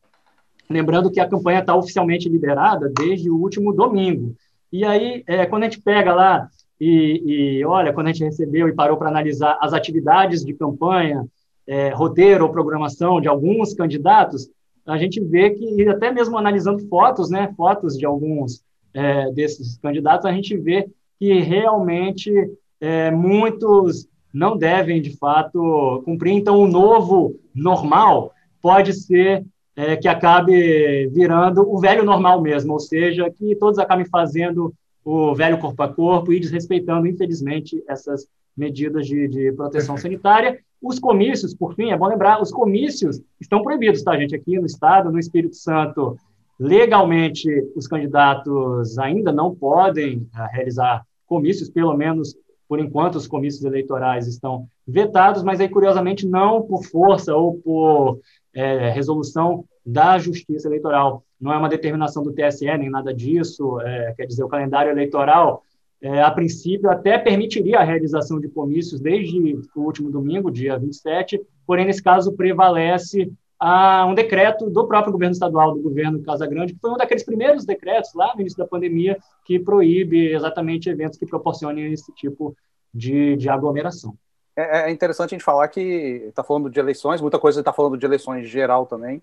lembrando 0.70 1.12
que 1.12 1.20
a 1.20 1.28
campanha 1.28 1.60
está 1.60 1.75
oficialmente 1.75 2.30
liberada 2.30 2.92
desde 2.96 3.30
o 3.30 3.38
último 3.38 3.74
domingo, 3.74 4.36
e 4.72 4.84
aí, 4.84 5.24
é, 5.25 5.46
quando 5.46 5.64
a 5.64 5.66
gente 5.68 5.82
pega 5.82 6.14
lá 6.14 6.50
e, 6.80 7.60
e, 7.60 7.66
olha, 7.66 7.94
quando 7.94 8.08
a 8.08 8.12
gente 8.12 8.25
recebeu 8.25 8.68
e 8.68 8.74
parou 8.74 8.98
para 8.98 9.10
analisar 9.10 9.58
as 9.62 9.74
atividades 9.74 10.44
de 10.44 10.54
campanha, 10.54 11.25
é, 11.66 11.90
roteiro 11.90 12.46
ou 12.46 12.52
programação 12.52 13.22
de 13.22 13.28
alguns 13.28 13.74
candidatos, 13.74 14.50
a 14.86 14.98
gente 14.98 15.20
vê 15.20 15.52
que, 15.52 15.88
até 15.88 16.12
mesmo 16.12 16.38
analisando 16.38 16.88
fotos, 16.88 17.30
né, 17.30 17.54
fotos 17.56 17.98
de 17.98 18.06
alguns 18.06 18.64
é, 18.94 19.32
desses 19.32 19.78
candidatos, 19.78 20.25
a 20.25 20.32
gente 20.32 20.56
vê 20.58 20.88
que 21.19 21.39
realmente 21.39 22.31
é, 22.79 23.12
muitos 23.12 24.07
não 24.34 24.57
devem, 24.57 25.01
de 25.01 25.17
fato, 25.17 26.01
cumprir. 26.03 26.34
Então, 26.34 26.60
o 26.60 26.67
novo 26.67 27.39
normal 27.53 28.34
pode 28.62 28.93
ser 28.93 29.45
é, 29.75 29.95
que 29.95 30.07
acabe 30.07 31.07
virando 31.07 31.62
o 31.62 31.79
velho 31.79 32.03
normal 32.03 32.41
mesmo, 32.41 32.74
ou 32.74 32.79
seja, 32.79 33.29
que 33.29 33.55
todos 33.55 33.79
acabem 33.79 34.05
fazendo 34.05 34.74
o 35.03 35.36
velho 35.36 35.60
corpo 35.60 35.84
a 35.84 35.88
corpo 35.88 36.34
e 36.34 36.39
desrespeitando, 36.39 37.07
infelizmente, 37.07 37.84
essas 37.88 38.27
medidas 38.57 39.05
de, 39.05 39.27
de 39.27 39.51
proteção 39.51 39.98
sanitária. 39.98 40.60
Os 40.81 41.00
comícios, 41.00 41.53
por 41.53 41.75
fim, 41.75 41.91
é 41.91 41.98
bom 41.98 42.07
lembrar, 42.07 42.41
os 42.41 42.51
comícios 42.51 43.22
estão 43.39 43.62
proibidos, 43.62 44.03
tá, 44.03 44.17
gente? 44.17 44.36
Aqui 44.36 44.57
no 44.60 44.65
Estado, 44.65 45.12
no 45.12 45.19
Espírito 45.19 45.55
Santo, 45.55 46.17
legalmente, 46.59 47.50
os 47.75 47.88
candidatos 47.88 48.97
ainda 48.97 49.31
não 49.31 49.53
podem 49.53 50.17
uh, 50.17 50.47
realizar 50.51 51.05
comícios, 51.25 51.69
pelo 51.69 51.95
menos 51.95 52.35
por 52.67 52.79
enquanto 52.79 53.15
os 53.15 53.27
comícios 53.27 53.63
eleitorais 53.63 54.27
estão 54.27 54.67
vetados, 54.88 55.43
mas 55.43 55.59
aí, 55.59 55.69
curiosamente, 55.69 56.27
não 56.27 56.62
por 56.62 56.83
força 56.83 57.35
ou 57.35 57.55
por 57.55 58.19
é, 58.53 58.89
resolução 58.89 59.65
da 59.85 60.17
Justiça 60.17 60.67
Eleitoral. 60.67 61.24
Não 61.39 61.53
é 61.53 61.57
uma 61.57 61.69
determinação 61.69 62.24
do 62.24 62.33
TSE, 62.33 62.65
nem 62.77 62.89
nada 62.89 63.13
disso. 63.13 63.79
É, 63.81 64.13
quer 64.13 64.25
dizer, 64.25 64.44
o 64.44 64.48
calendário 64.48 64.91
eleitoral 64.91 65.63
é, 66.01 66.22
a 66.22 66.29
princípio, 66.29 66.89
até 66.89 67.18
permitiria 67.18 67.79
a 67.79 67.83
realização 67.83 68.39
de 68.39 68.48
comícios 68.48 69.00
desde 69.00 69.39
o 69.75 69.81
último 69.81 70.11
domingo, 70.11 70.51
dia 70.51 70.77
27, 70.77 71.41
porém, 71.65 71.85
nesse 71.85 72.03
caso, 72.03 72.33
prevalece 72.33 73.31
a 73.59 74.05
um 74.05 74.13
decreto 74.13 74.70
do 74.70 74.87
próprio 74.87 75.13
governo 75.13 75.33
estadual, 75.33 75.74
do 75.74 75.81
governo 75.81 76.22
Casa 76.22 76.46
Grande, 76.46 76.74
que 76.74 76.79
foi 76.79 76.91
um 76.91 76.98
daqueles 76.98 77.24
primeiros 77.24 77.65
decretos 77.65 78.13
lá 78.13 78.33
no 78.35 78.41
início 78.41 78.57
da 78.57 78.68
pandemia 78.68 79.18
que 79.46 79.59
proíbe 79.59 80.33
exatamente 80.33 80.89
eventos 80.89 81.18
que 81.18 81.25
proporcionem 81.25 81.91
esse 81.91 82.11
tipo 82.13 82.55
de, 82.94 83.35
de 83.37 83.50
aglomeração. 83.50 84.13
É, 84.55 84.89
é 84.89 84.91
interessante 84.91 85.33
a 85.33 85.37
gente 85.37 85.44
falar 85.44 85.68
que 85.68 86.25
está 86.27 86.44
falando 86.44 86.70
de 86.70 86.79
eleições, 86.79 87.22
muita 87.22 87.39
coisa 87.39 87.59
está 87.59 87.74
falando 87.74 87.98
de 87.98 88.05
eleições 88.05 88.48
geral 88.48 88.85
também, 88.85 89.22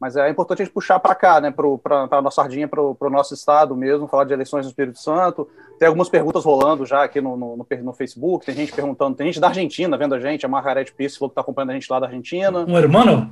mas 0.00 0.16
é 0.16 0.28
importante 0.28 0.62
a 0.62 0.64
gente 0.64 0.74
puxar 0.74 0.98
para 0.98 1.14
cá, 1.14 1.40
né, 1.40 1.52
para 1.52 2.08
a 2.10 2.22
nossa 2.22 2.42
sardinha, 2.42 2.66
para 2.66 2.80
o 2.80 3.10
nosso 3.10 3.34
estado 3.34 3.76
mesmo, 3.76 4.08
falar 4.08 4.24
de 4.24 4.32
eleições 4.32 4.64
no 4.64 4.70
Espírito 4.70 4.98
Santo. 4.98 5.48
Tem 5.78 5.86
algumas 5.86 6.08
perguntas 6.08 6.44
rolando 6.44 6.84
já 6.84 7.04
aqui 7.04 7.20
no, 7.20 7.36
no, 7.36 7.56
no 7.56 7.92
Facebook, 7.92 8.44
tem 8.44 8.54
gente 8.54 8.72
perguntando, 8.72 9.16
tem 9.16 9.28
gente 9.28 9.38
da 9.38 9.48
Argentina 9.48 9.96
vendo 9.96 10.16
a 10.16 10.18
gente, 10.18 10.44
a 10.44 10.48
Margarete 10.48 10.92
Pisse 10.92 11.18
falou 11.18 11.30
que 11.30 11.34
está 11.34 11.42
acompanhando 11.42 11.70
a 11.70 11.74
gente 11.74 11.88
lá 11.88 12.00
da 12.00 12.06
Argentina. 12.06 12.64
Um 12.66 12.76
irmão? 12.76 13.30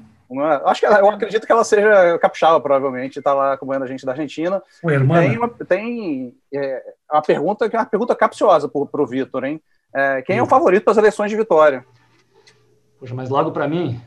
Acho 0.65 0.81
que 0.81 0.87
ela, 0.87 1.01
eu 1.01 1.11
acredito 1.11 1.47
que 1.47 1.53
ela 1.53 1.65
seja 1.65 2.19
capixaba, 2.19 2.61
provavelmente, 2.61 3.19
está 3.19 3.35
lá 3.35 3.55
acompanhando 3.55 3.83
a 3.83 3.89
gente 3.89 4.07
da 4.07 4.13
Argentina. 4.13 4.63
Irmão? 4.85 5.19
Tem, 5.19 5.37
uma, 5.37 5.49
tem 5.49 6.35
é, 6.55 6.83
uma 7.11 7.23
pergunta 7.23 7.69
que 7.69 7.77
é 7.77 7.79
uma 7.79 7.87
pergunta 7.87 8.15
capciosa 8.15 8.69
para 8.69 9.03
o 9.03 9.07
Vitor, 9.07 9.45
hein? 9.45 9.61
É, 9.93 10.23
quem 10.23 10.39
é 10.39 10.43
o 10.43 10.47
favorito 10.47 10.85
para 10.85 10.93
as 10.93 10.99
eleições 10.99 11.31
de 11.31 11.37
Vitória? 11.37 11.85
Poxa, 12.99 13.15
mas 13.15 13.29
logo 13.29 13.51
para 13.51 13.67
mim, 13.67 14.01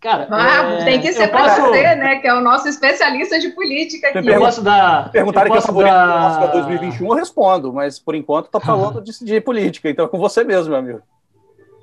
Cara, 0.00 0.28
ah, 0.30 0.74
é, 0.74 0.84
tem 0.84 1.00
que 1.00 1.12
ser 1.12 1.26
para 1.28 1.56
posso... 1.56 1.60
você, 1.62 1.96
né? 1.96 2.16
Que 2.16 2.28
é 2.28 2.34
o 2.34 2.40
nosso 2.40 2.68
especialista 2.68 3.38
de 3.40 3.48
política 3.48 4.08
aqui. 4.08 4.28
Eu 4.28 4.38
posso 4.38 4.62
dar. 4.62 5.10
Perguntarem 5.10 5.50
quem 5.50 5.60
é 5.60 5.62
o 5.62 5.66
favorito 5.66 5.92
dar... 5.92 6.30
Oscar 6.30 6.52
2021, 6.52 7.08
eu 7.08 7.14
respondo, 7.14 7.72
mas 7.72 7.98
por 7.98 8.14
enquanto 8.14 8.48
tá 8.48 8.60
falando 8.60 9.02
de, 9.02 9.24
de, 9.24 9.40
política, 9.40 9.90
então 9.90 10.04
é 10.04 10.08
com 10.08 10.18
você 10.18 10.44
mesmo, 10.44 10.70
meu 10.70 10.78
amigo. 10.78 11.02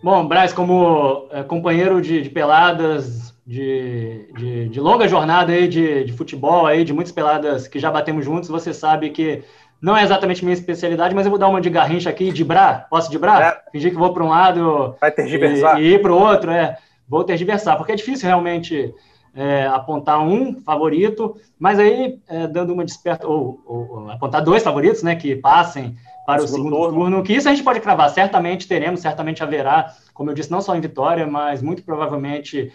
Bom, 0.01 0.25
Braz, 0.25 0.53
como 0.53 1.27
é, 1.29 1.43
companheiro 1.43 2.01
de, 2.01 2.21
de 2.21 2.29
peladas, 2.29 3.35
de, 3.45 4.27
de, 4.36 4.69
de, 4.69 4.79
longa 4.79 5.08
jornada 5.08 5.53
aí 5.53 5.67
de, 5.67 6.03
de 6.03 6.13
futebol, 6.13 6.65
aí, 6.65 6.84
de 6.84 6.93
muitas 6.93 7.12
peladas 7.13 7.67
que 7.67 7.77
já 7.77 7.91
batemos 7.91 8.25
juntos, 8.25 8.49
você 8.49 8.73
sabe 8.73 9.12
que 9.12 9.43
não 9.79 9.95
é 9.95 10.03
exatamente 10.03 10.43
minha 10.43 10.53
especialidade, 10.53 11.13
mas 11.13 11.25
eu 11.25 11.29
vou 11.29 11.38
dar 11.39 11.47
uma 11.47 11.62
de 11.62 11.69
garrincha 11.69 12.10
aqui, 12.10 12.31
de 12.31 12.43
bra. 12.43 12.88
Posso 12.89 13.12
de 13.12 13.19
bra? 13.19 13.63
É. 13.67 13.71
Fingir 13.71 13.91
que 13.91 13.97
vou 13.97 14.12
para 14.13 14.23
um 14.23 14.29
lado 14.29 14.95
Vai 14.99 15.13
e, 15.17 15.81
e 15.84 15.93
ir 15.93 16.01
para 16.01 16.12
o 16.12 16.19
outro, 16.19 16.49
é 16.49 16.77
vou 17.08 17.23
tergiversar, 17.23 17.77
porque 17.77 17.91
é 17.91 17.95
difícil 17.95 18.27
realmente 18.27 18.93
é, 19.36 19.67
apontar 19.67 20.19
um 20.21 20.60
favorito, 20.62 21.38
mas 21.60 21.77
aí, 21.77 22.19
é, 22.27 22.47
dando 22.47 22.73
uma 22.73 22.86
desperta, 22.86 23.27
ou, 23.27 23.62
ou, 23.65 24.10
apontar 24.10 24.41
dois 24.41 24.63
favoritos, 24.63 25.03
né, 25.03 25.15
que 25.15 25.36
passem 25.36 25.95
para 26.25 26.43
o 26.43 26.47
segundo 26.47 26.71
turno. 26.71 26.99
turno, 26.99 27.23
que 27.23 27.34
isso 27.34 27.47
a 27.47 27.51
gente 27.51 27.63
pode 27.63 27.79
cravar, 27.79 28.10
certamente 28.10 28.67
teremos, 28.67 29.01
certamente 29.01 29.43
haverá, 29.43 29.93
como 30.13 30.31
eu 30.31 30.34
disse, 30.34 30.49
não 30.49 30.62
só 30.62 30.75
em 30.75 30.81
Vitória, 30.81 31.27
mas 31.27 31.62
muito 31.62 31.84
provavelmente 31.84 32.71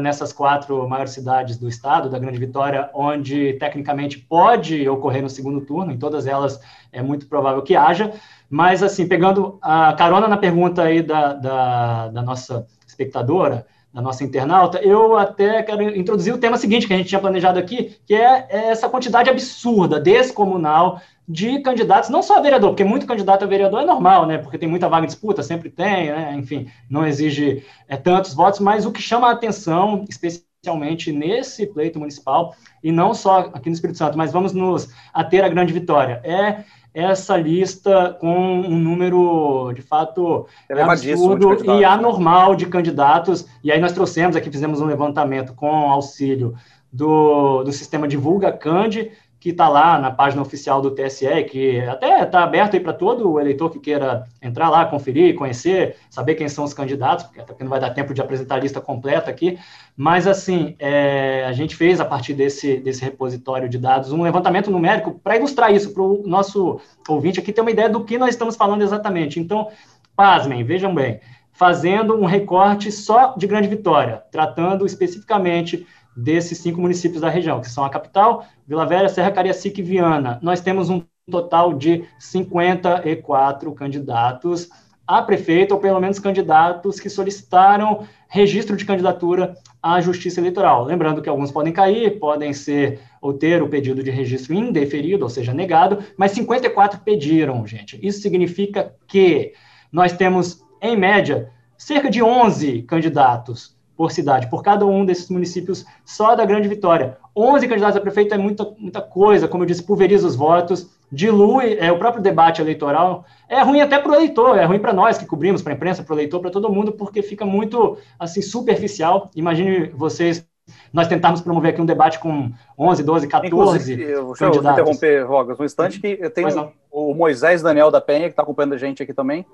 nessas 0.00 0.32
quatro 0.32 0.88
maiores 0.88 1.12
cidades 1.12 1.58
do 1.58 1.68
estado, 1.68 2.08
da 2.08 2.18
Grande 2.18 2.38
Vitória, 2.38 2.88
onde 2.94 3.54
tecnicamente 3.54 4.18
pode 4.18 4.88
ocorrer 4.88 5.22
no 5.22 5.28
segundo 5.28 5.60
turno, 5.60 5.92
em 5.92 5.98
todas 5.98 6.26
elas 6.26 6.60
é 6.92 7.02
muito 7.02 7.26
provável 7.26 7.62
que 7.62 7.74
haja, 7.74 8.12
mas 8.48 8.82
assim, 8.82 9.08
pegando 9.08 9.58
a 9.60 9.92
carona 9.94 10.28
na 10.28 10.36
pergunta 10.36 10.82
aí 10.82 11.02
da, 11.02 11.32
da, 11.32 12.08
da 12.08 12.22
nossa 12.22 12.66
espectadora, 12.86 13.66
da 13.92 14.00
nossa 14.00 14.24
internauta, 14.24 14.78
eu 14.78 15.16
até 15.16 15.62
quero 15.62 15.82
introduzir 15.96 16.32
o 16.32 16.38
tema 16.38 16.56
seguinte 16.56 16.86
que 16.86 16.94
a 16.94 16.96
gente 16.96 17.08
tinha 17.08 17.20
planejado 17.20 17.58
aqui, 17.58 17.96
que 18.06 18.14
é 18.14 18.46
essa 18.48 18.88
quantidade 18.88 19.28
absurda, 19.28 20.00
descomunal, 20.00 21.00
de 21.28 21.60
candidatos, 21.60 22.10
não 22.10 22.22
só 22.22 22.38
a 22.38 22.40
vereador, 22.40 22.70
porque 22.70 22.84
muito 22.84 23.06
candidato 23.06 23.44
a 23.44 23.46
vereador 23.46 23.82
é 23.82 23.86
normal, 23.86 24.26
né? 24.26 24.38
Porque 24.38 24.58
tem 24.58 24.68
muita 24.68 24.88
vaga 24.88 25.06
de 25.06 25.12
disputa, 25.12 25.42
sempre 25.42 25.70
tem, 25.70 26.10
né? 26.10 26.34
Enfim, 26.36 26.68
não 26.90 27.06
exige 27.06 27.64
é, 27.88 27.96
tantos 27.96 28.34
votos, 28.34 28.60
mas 28.60 28.86
o 28.86 28.92
que 28.92 29.00
chama 29.00 29.28
a 29.28 29.32
atenção, 29.32 30.04
especialmente 30.08 31.12
nesse 31.12 31.66
pleito 31.66 31.98
municipal, 31.98 32.54
e 32.82 32.90
não 32.90 33.14
só 33.14 33.50
aqui 33.52 33.68
no 33.68 33.74
Espírito 33.74 33.98
Santo, 33.98 34.18
mas 34.18 34.32
vamos 34.32 34.52
nos 34.52 34.88
ater 35.12 35.44
à 35.44 35.48
grande 35.48 35.72
vitória, 35.72 36.20
é 36.24 36.64
essa 36.94 37.36
lista 37.36 38.16
com 38.20 38.60
um 38.60 38.78
número, 38.78 39.72
de 39.72 39.82
fato, 39.82 40.46
é 40.68 40.82
absurdo 40.82 41.64
e 41.64 41.84
anormal 41.84 42.54
de 42.54 42.66
candidatos. 42.66 43.46
E 43.64 43.72
aí 43.72 43.80
nós 43.80 43.92
trouxemos 43.92 44.36
aqui, 44.36 44.50
fizemos 44.50 44.80
um 44.80 44.86
levantamento 44.86 45.54
com 45.54 45.90
auxílio 45.90 46.54
do, 46.92 47.62
do 47.64 47.72
sistema 47.72 48.06
Divulga 48.06 48.52
Cande, 48.52 49.10
que 49.42 49.48
está 49.48 49.68
lá 49.68 49.98
na 49.98 50.08
página 50.08 50.40
oficial 50.40 50.80
do 50.80 50.92
TSE, 50.92 51.42
que 51.50 51.80
até 51.80 52.22
está 52.22 52.44
aberto 52.44 52.74
aí 52.74 52.80
para 52.80 52.92
todo 52.92 53.40
eleitor 53.40 53.70
que 53.70 53.80
queira 53.80 54.24
entrar 54.40 54.70
lá, 54.70 54.84
conferir, 54.84 55.34
conhecer, 55.34 55.96
saber 56.08 56.36
quem 56.36 56.48
são 56.48 56.62
os 56.62 56.72
candidatos, 56.72 57.24
porque 57.24 57.40
até 57.40 57.52
porque 57.52 57.64
não 57.64 57.70
vai 57.70 57.80
dar 57.80 57.90
tempo 57.90 58.14
de 58.14 58.20
apresentar 58.20 58.54
a 58.54 58.60
lista 58.60 58.80
completa 58.80 59.32
aqui, 59.32 59.58
mas 59.96 60.28
assim, 60.28 60.76
é, 60.78 61.44
a 61.44 61.52
gente 61.52 61.74
fez 61.74 62.00
a 62.00 62.04
partir 62.04 62.34
desse, 62.34 62.76
desse 62.76 63.02
repositório 63.02 63.68
de 63.68 63.78
dados 63.78 64.12
um 64.12 64.22
levantamento 64.22 64.70
numérico 64.70 65.18
para 65.18 65.36
ilustrar 65.36 65.74
isso, 65.74 65.92
para 65.92 66.04
o 66.04 66.22
nosso 66.24 66.80
ouvinte 67.08 67.40
aqui 67.40 67.52
ter 67.52 67.62
uma 67.62 67.70
ideia 67.72 67.88
do 67.88 68.04
que 68.04 68.16
nós 68.16 68.30
estamos 68.30 68.54
falando 68.54 68.82
exatamente. 68.82 69.40
Então, 69.40 69.66
pasmem, 70.14 70.62
vejam 70.62 70.94
bem, 70.94 71.18
fazendo 71.62 72.20
um 72.20 72.24
recorte 72.24 72.90
só 72.90 73.36
de 73.36 73.46
Grande 73.46 73.68
Vitória, 73.68 74.24
tratando 74.32 74.84
especificamente 74.84 75.86
desses 76.16 76.58
cinco 76.58 76.80
municípios 76.80 77.20
da 77.20 77.28
região, 77.28 77.60
que 77.60 77.70
são 77.70 77.84
a 77.84 77.88
capital, 77.88 78.44
Vila 78.66 78.84
Velha, 78.84 79.08
Serra 79.08 79.30
Cariacica 79.30 79.78
e 79.78 79.84
Viana. 79.84 80.40
Nós 80.42 80.60
temos 80.60 80.90
um 80.90 81.04
total 81.30 81.72
de 81.72 82.04
54 82.18 83.72
candidatos 83.74 84.70
a 85.06 85.22
prefeito, 85.22 85.70
ou 85.72 85.80
pelo 85.80 86.00
menos 86.00 86.18
candidatos 86.18 86.98
que 86.98 87.08
solicitaram 87.08 88.08
registro 88.28 88.76
de 88.76 88.84
candidatura 88.84 89.54
à 89.80 90.00
Justiça 90.00 90.40
Eleitoral. 90.40 90.82
Lembrando 90.82 91.22
que 91.22 91.28
alguns 91.28 91.52
podem 91.52 91.72
cair, 91.72 92.18
podem 92.18 92.52
ser 92.52 92.98
ou 93.20 93.32
ter 93.32 93.62
o 93.62 93.68
pedido 93.68 94.02
de 94.02 94.10
registro 94.10 94.52
indeferido, 94.52 95.22
ou 95.22 95.30
seja, 95.30 95.54
negado, 95.54 96.02
mas 96.16 96.32
54 96.32 97.02
pediram, 97.04 97.64
gente. 97.68 98.00
Isso 98.04 98.20
significa 98.20 98.92
que 99.06 99.52
nós 99.92 100.12
temos, 100.12 100.64
em 100.82 100.96
média, 100.96 101.48
cerca 101.78 102.10
de 102.10 102.22
11 102.22 102.82
candidatos 102.82 103.76
por 103.96 104.10
cidade, 104.10 104.50
por 104.50 104.62
cada 104.62 104.84
um 104.84 105.04
desses 105.04 105.28
municípios 105.28 105.84
só 106.04 106.34
da 106.34 106.44
Grande 106.44 106.68
Vitória. 106.68 107.18
11 107.36 107.68
candidatos 107.68 107.96
a 107.96 108.00
prefeito 108.00 108.34
é 108.34 108.38
muita, 108.38 108.64
muita 108.76 109.00
coisa, 109.00 109.46
como 109.46 109.62
eu 109.62 109.66
disse, 109.66 109.82
pulveriza 109.82 110.26
os 110.26 110.34
votos, 110.34 110.90
dilui 111.10 111.76
é, 111.78 111.92
o 111.92 111.98
próprio 111.98 112.22
debate 112.22 112.60
eleitoral. 112.60 113.24
É 113.48 113.62
ruim 113.62 113.80
até 113.80 113.98
para 113.98 114.10
o 114.10 114.14
eleitor, 114.14 114.58
é 114.58 114.64
ruim 114.64 114.80
para 114.80 114.92
nós 114.92 115.18
que 115.18 115.26
cobrimos, 115.26 115.62
para 115.62 115.72
a 115.72 115.76
imprensa, 115.76 116.02
para 116.02 116.14
o 116.14 116.16
eleitor, 116.16 116.40
para 116.40 116.50
todo 116.50 116.72
mundo, 116.72 116.92
porque 116.92 117.22
fica 117.22 117.46
muito 117.46 117.96
assim 118.18 118.42
superficial. 118.42 119.30
Imagine 119.36 119.88
vocês, 119.90 120.44
nós 120.92 121.06
tentarmos 121.06 121.40
promover 121.40 121.72
aqui 121.72 121.80
um 121.80 121.86
debate 121.86 122.18
com 122.18 122.50
11, 122.78 123.04
12, 123.04 123.28
14 123.28 123.54
Inclusive, 123.54 124.02
eu, 124.02 124.26
Deixa 124.28 124.46
eu 124.46 124.72
interromper, 124.72 125.26
Rogas, 125.26 125.60
um 125.60 125.64
instante 125.64 126.00
que 126.00 126.18
eu 126.20 126.30
tenho 126.30 126.72
o 126.90 127.14
Moisés 127.14 127.62
Daniel 127.62 127.90
da 127.90 128.00
Penha, 128.00 128.24
que 128.24 128.32
está 128.32 128.42
acompanhando 128.42 128.74
a 128.74 128.78
gente 128.78 129.02
aqui 129.02 129.14
também. 129.14 129.46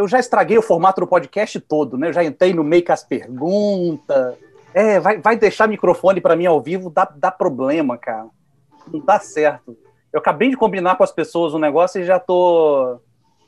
Eu 0.00 0.08
já 0.08 0.18
estraguei 0.18 0.56
o 0.56 0.62
formato 0.62 1.00
do 1.00 1.06
podcast 1.06 1.60
todo, 1.60 1.98
né? 1.98 2.08
Eu 2.08 2.12
já 2.14 2.24
entrei 2.24 2.54
no 2.54 2.64
meio 2.64 2.82
com 2.82 2.92
as 2.92 3.04
perguntas. 3.04 4.34
É, 4.72 4.98
vai, 4.98 5.18
vai 5.18 5.36
deixar 5.36 5.68
microfone 5.68 6.22
para 6.22 6.34
mim 6.34 6.46
ao 6.46 6.58
vivo, 6.58 6.88
dá, 6.88 7.06
dá 7.14 7.30
problema, 7.30 7.98
cara. 7.98 8.26
Não 8.90 9.00
dá 9.00 9.18
certo. 9.18 9.76
Eu 10.10 10.20
acabei 10.20 10.48
de 10.48 10.56
combinar 10.56 10.96
com 10.96 11.04
as 11.04 11.12
pessoas 11.12 11.52
um 11.52 11.58
negócio 11.58 12.00
e 12.00 12.04
já 12.04 12.18
tô, 12.18 12.98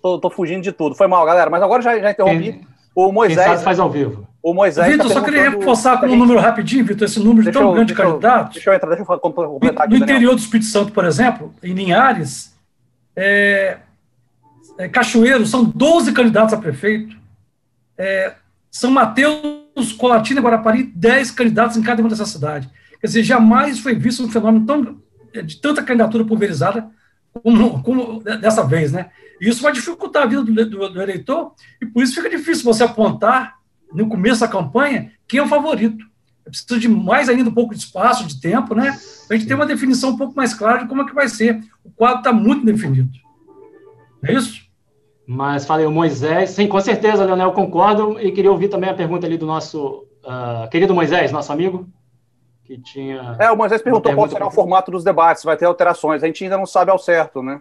tô, 0.03 0.19
tô 0.19 0.29
fugindo 0.29 0.63
de 0.63 0.73
tudo. 0.73 0.95
Foi 0.95 1.07
mal, 1.07 1.25
galera, 1.25 1.49
mas 1.49 1.63
agora 1.63 1.81
já, 1.81 1.99
já 1.99 2.11
interrompi. 2.11 2.53
Quem, 2.53 2.67
o 2.95 3.11
Moisés. 3.11 3.47
Quem 3.49 3.59
faz 3.59 3.81
ao 3.81 3.89
vivo. 3.89 4.29
O 4.43 4.53
Moisés. 4.53 4.93
Vitor, 4.93 5.09
tá 5.09 5.15
só 5.15 5.23
queria 5.23 5.49
reforçar 5.49 6.01
com 6.01 6.07
um 6.07 6.17
número 6.17 6.39
rapidinho, 6.39 6.85
Vitor, 6.85 7.07
esse 7.07 7.19
número 7.19 7.45
deixa 7.45 7.59
tão 7.59 7.69
eu, 7.69 7.75
grande 7.75 7.95
de 7.95 7.99
candidatos. 7.99 8.55
Deixa 8.55 8.69
eu 8.69 8.75
entrar, 8.75 8.89
deixa 8.95 9.11
eu 9.11 9.19
completar 9.19 9.87
aqui. 9.87 9.97
No 9.97 10.03
interior 10.05 10.35
do 10.35 10.41
Espírito 10.41 10.67
Santo, 10.67 10.93
por 10.93 11.07
exemplo, 11.07 11.55
em 11.63 11.73
Linhares, 11.73 12.55
é, 13.17 13.79
é, 14.83 14.89
Cachoeiro, 14.89 15.47
são 15.47 15.65
12 15.65 16.13
candidatos 16.13 16.53
a 16.53 16.57
prefeito. 16.57 17.17
É, 17.97 18.35
São 18.71 18.91
Mateus, 18.91 19.93
Colatina 19.97 20.41
e 20.41 20.43
Guarapari, 20.43 20.83
10 20.83 21.31
candidatos 21.31 21.77
em 21.77 21.83
cada 21.83 22.03
uma 22.03 22.09
dessa 22.09 22.27
cidade. 22.27 22.69
Quer 23.01 23.07
dizer, 23.07 23.23
jamais 23.23 23.79
foi 23.79 23.95
visto 23.95 24.25
um 24.25 24.31
fenômeno 24.31 24.67
tão 24.67 25.03
de 25.45 25.57
tanta 25.61 25.83
candidatura 25.83 26.25
pulverizada 26.25 26.91
como, 27.33 27.83
como 27.83 28.23
dessa 28.23 28.63
vez, 28.63 28.93
né? 28.93 29.11
Isso 29.41 29.63
vai 29.63 29.73
dificultar 29.73 30.25
a 30.25 30.27
vida 30.27 30.43
do, 30.43 30.53
do, 30.53 30.89
do, 30.91 31.01
eleitor 31.01 31.55
e 31.81 31.87
por 31.87 32.03
isso 32.03 32.15
fica 32.15 32.29
difícil 32.29 32.65
você 32.65 32.85
apontar 32.85 33.57
no 33.95 34.09
começo 34.09 34.41
da 34.41 34.49
campanha 34.49 35.13
quem 35.27 35.41
é 35.41 35.43
o 35.43 35.49
favorito. 35.49 36.05
É 36.45 36.51
preciso 36.51 36.79
de 36.79 36.89
mais 36.89 37.29
ainda 37.29 37.49
um 37.49 37.55
pouco 37.55 37.73
de 37.73 37.81
espaço, 37.81 38.27
de 38.27 38.41
tempo, 38.41 38.75
né? 38.75 38.99
Para 39.27 39.37
a 39.37 39.39
gente 39.39 39.49
ter 39.49 39.55
uma 39.55 39.65
definição 39.65 40.11
um 40.11 40.17
pouco 40.17 40.35
mais 40.37 40.53
clara 40.53 40.83
de 40.83 40.89
como 40.89 41.03
é 41.03 41.07
que 41.07 41.15
vai 41.15 41.29
ser. 41.29 41.63
O 41.83 41.91
quadro 41.91 42.19
está 42.19 42.33
muito 42.33 42.67
definido. 42.67 43.11
É 44.23 44.35
isso? 44.35 44.62
Mas 45.27 45.65
falei, 45.65 45.87
o 45.87 45.91
Moisés, 45.91 46.51
sim, 46.51 46.67
com 46.67 46.81
certeza, 46.81 47.25
Leonel, 47.25 47.53
concordo, 47.53 48.19
e 48.21 48.33
queria 48.33 48.51
ouvir 48.51 48.69
também 48.69 48.91
a 48.91 48.95
pergunta 48.95 49.27
ali 49.27 49.39
do 49.39 49.47
nosso 49.47 50.07
uh, 50.25 50.69
querido 50.71 50.95
Moisés, 50.95 51.31
nosso 51.31 51.53
amigo 51.53 51.87
que 52.65 52.79
tinha. 52.79 53.37
É, 53.39 53.51
o 53.51 53.57
Moisés 53.57 53.83
perguntou 53.83 54.15
qual 54.15 54.29
será 54.29 54.47
o 54.47 54.51
formato 54.51 54.91
dos 54.91 55.05
debates, 55.05 55.45
vai 55.45 55.57
ter 55.57 55.67
alterações. 55.67 56.23
A 56.23 56.27
gente 56.27 56.45
ainda 56.45 56.57
não 56.57 56.67
sabe 56.67 56.91
ao 56.91 56.99
certo, 56.99 57.43
né? 57.43 57.61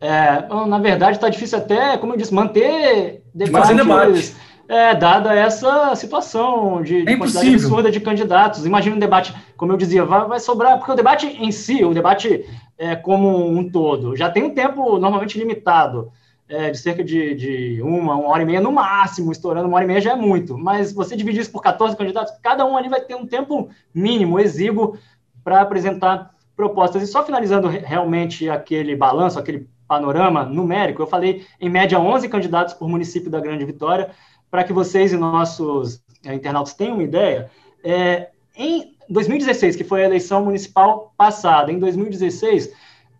É, 0.00 0.46
na 0.66 0.78
verdade, 0.78 1.16
está 1.16 1.28
difícil 1.28 1.58
até, 1.58 1.96
como 1.96 2.12
eu 2.12 2.16
disse, 2.16 2.34
manter 2.34 3.22
debates. 3.34 3.76
Debate. 3.76 4.36
É, 4.66 4.94
dada 4.94 5.34
essa 5.34 5.94
situação 5.94 6.82
de, 6.82 7.04
de 7.04 7.12
é 7.12 7.16
quantidade 7.16 7.54
absurda 7.54 7.90
de 7.90 8.00
candidatos. 8.00 8.64
Imagina 8.64 8.96
um 8.96 8.98
debate, 8.98 9.34
como 9.58 9.72
eu 9.72 9.76
dizia, 9.76 10.04
vai, 10.04 10.26
vai 10.26 10.40
sobrar, 10.40 10.78
porque 10.78 10.92
o 10.92 10.94
debate 10.94 11.26
em 11.26 11.50
si, 11.50 11.84
o 11.84 11.92
debate 11.92 12.46
é, 12.78 12.96
como 12.96 13.46
um 13.46 13.70
todo, 13.70 14.16
já 14.16 14.30
tem 14.30 14.42
um 14.42 14.54
tempo 14.54 14.98
normalmente 14.98 15.38
limitado 15.38 16.10
é, 16.48 16.70
de 16.70 16.78
cerca 16.78 17.02
de, 17.02 17.34
de, 17.34 17.82
uma, 17.82 18.14
uma 18.14 18.28
hora 18.28 18.42
e 18.42 18.46
meia 18.46 18.60
no 18.60 18.72
máximo, 18.72 19.32
estourando 19.32 19.66
uma 19.66 19.76
hora 19.76 19.84
e 19.84 19.88
meia 19.88 20.00
já 20.00 20.12
é 20.12 20.16
muito. 20.16 20.58
Mas 20.58 20.92
você 20.92 21.16
dividir 21.16 21.40
isso 21.40 21.52
por 21.52 21.62
14 21.62 21.96
candidatos, 21.96 22.34
cada 22.42 22.66
um 22.66 22.76
ali 22.76 22.88
vai 22.88 23.00
ter 23.00 23.14
um 23.14 23.26
tempo 23.26 23.70
mínimo, 23.94 24.38
exíguo, 24.38 24.98
para 25.42 25.60
apresentar 25.60 26.34
propostas. 26.56 27.02
E 27.02 27.06
só 27.06 27.24
finalizando 27.24 27.68
realmente 27.68 28.48
aquele 28.48 28.94
balanço, 28.94 29.38
aquele 29.38 29.68
panorama 29.86 30.44
numérico, 30.44 31.02
eu 31.02 31.06
falei 31.06 31.46
em 31.60 31.68
média 31.68 31.98
11 31.98 32.28
candidatos 32.28 32.74
por 32.74 32.88
município 32.88 33.30
da 33.30 33.40
Grande 33.40 33.64
Vitória, 33.64 34.10
para 34.50 34.64
que 34.64 34.72
vocês 34.72 35.12
e 35.12 35.16
nossos 35.16 36.02
é, 36.24 36.34
internautas 36.34 36.74
tenham 36.74 36.94
uma 36.94 37.02
ideia. 37.02 37.50
É, 37.82 38.28
em 38.56 38.94
2016, 39.08 39.76
que 39.76 39.84
foi 39.84 40.02
a 40.02 40.06
eleição 40.06 40.44
municipal 40.44 41.12
passada, 41.16 41.70
em 41.70 41.78
2016 41.78 42.72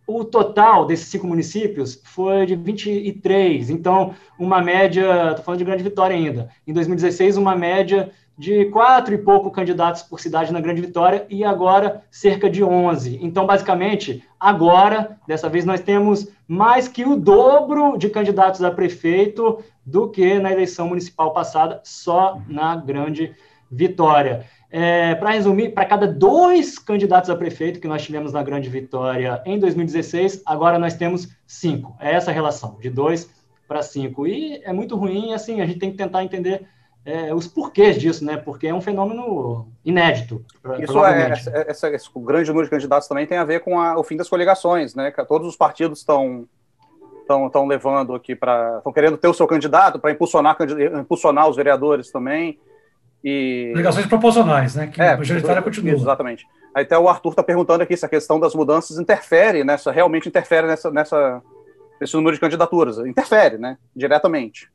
o 0.07 0.25
total 0.25 0.87
desses 0.87 1.07
cinco 1.09 1.27
municípios 1.27 2.01
foi 2.05 2.47
de 2.47 2.57
23, 2.57 3.71
então 3.71 4.15
uma 4.39 4.61
média, 4.63 5.31
estou 5.31 5.45
falando 5.45 5.59
de 5.59 5.65
Grande 5.65 5.83
Vitória 5.83 6.17
ainda, 6.17 6.49
em 6.67 6.73
2016 6.73 7.37
uma 7.37 7.55
média 7.55 8.11
de 8.37 8.65
quatro 8.67 9.15
e 9.15 9.19
pouco 9.19 9.51
candidatos 9.51 10.03
por 10.03 10.19
cidade 10.19 10.53
na 10.53 10.61
Grande 10.61 10.81
Vitória 10.81 11.25
e 11.31 11.45
agora 11.45 12.03
cerca 12.11 12.51
de 12.51 12.65
11. 12.65 13.21
Então, 13.23 13.47
basicamente, 13.47 14.25
agora, 14.39 15.19
dessa 15.27 15.49
vez, 15.49 15.65
nós 15.65 15.81
temos 15.81 16.29
mais 16.47 16.89
que 16.89 17.05
o 17.05 17.17
dobro 17.17 17.97
de 17.97 18.11
candidatos 18.11 18.63
a 18.63 18.71
prefeito 18.71 19.63
do 19.87 20.09
que 20.11 20.39
na 20.41 20.53
eleição 20.53 20.89
municipal 20.89 21.33
passada, 21.33 21.81
só 21.85 22.41
na 22.49 22.75
Grande 22.75 23.33
Vitória. 23.71 24.45
É, 24.77 25.15
para 25.15 25.31
resumir, 25.31 25.69
para 25.69 25.85
cada 25.85 26.05
dois 26.05 26.81
candidatos 26.81 27.31
a 27.31 27.37
prefeito 27.37 27.79
que 27.79 27.87
nós 27.87 28.03
tivemos 28.03 28.33
na 28.33 28.43
Grande 28.43 28.69
Vitória 28.69 29.41
em 29.47 29.57
2016, 29.57 30.43
agora 30.45 30.81
nós 30.81 30.95
temos 30.95 31.29
cinco. 31.47 31.97
É 32.01 32.13
essa 32.13 32.33
relação, 32.33 32.77
de 32.81 32.91
dois 32.91 33.31
para 33.69 33.83
cinco. 33.83 34.27
E 34.27 34.61
é 34.65 34.73
muito 34.73 34.97
ruim, 34.97 35.33
assim, 35.33 35.61
a 35.61 35.67
gente 35.67 35.79
tem 35.79 35.93
que 35.93 35.97
tentar 35.97 36.25
entender 36.25 36.67
é, 37.05 37.33
os 37.33 37.47
porquês 37.47 38.01
disso, 38.01 38.25
né? 38.25 38.37
Porque 38.37 38.67
é 38.67 38.75
um 38.75 38.81
fenômeno 38.81 39.69
inédito. 39.85 40.45
Isso 40.81 41.05
é, 41.05 41.31
essa, 41.69 41.89
esse 41.91 42.11
grande 42.17 42.49
número 42.49 42.67
de 42.67 42.71
candidatos 42.73 43.07
também 43.07 43.29
tem 43.29 43.39
a 43.39 43.45
ver 43.45 43.61
com 43.61 43.79
a, 43.81 43.97
o 43.97 44.03
fim 44.03 44.17
das 44.17 44.29
coligações, 44.29 44.93
né? 44.93 45.13
Todos 45.29 45.47
os 45.47 45.55
partidos 45.55 46.01
estão 46.01 46.49
estão 47.21 47.65
levando 47.65 48.13
aqui 48.13 48.35
para 48.35 48.79
estão 48.79 48.93
querendo 48.93 49.17
ter 49.17 49.29
o 49.29 49.35
seu 49.35 49.47
candidato 49.47 50.01
para 50.01 50.11
impulsionar 50.11 50.59
impulsionar 51.01 51.49
os 51.49 51.57
vereadores 51.57 52.11
também 52.11 52.59
e... 53.25 53.73
Ligações 53.75 54.05
proporcionais, 54.07 54.75
né? 54.75 54.87
Que 54.87 55.01
é, 55.01 55.13
a 55.13 55.17
majoritária 55.17 55.63
continua. 55.63 55.95
Exatamente. 55.95 56.47
Aí 56.75 56.83
até 56.83 56.99
o 56.99 57.09
Arthur 57.09 57.31
está 57.31 57.43
perguntando 57.43 57.83
aqui 57.83 57.97
se 57.97 58.05
a 58.05 58.09
questão 58.09 58.39
das 58.39 58.55
mudanças 58.55 58.99
interfere 58.99 59.65
nessa, 59.65 59.91
realmente 59.91 60.29
interfere 60.29 60.67
nessa, 60.67 60.91
nessa, 60.91 61.43
nesse 61.99 62.15
número 62.15 62.35
de 62.35 62.41
candidaturas. 62.41 62.99
Interfere, 62.99 63.57
né? 63.57 63.79
Diretamente. 63.97 64.69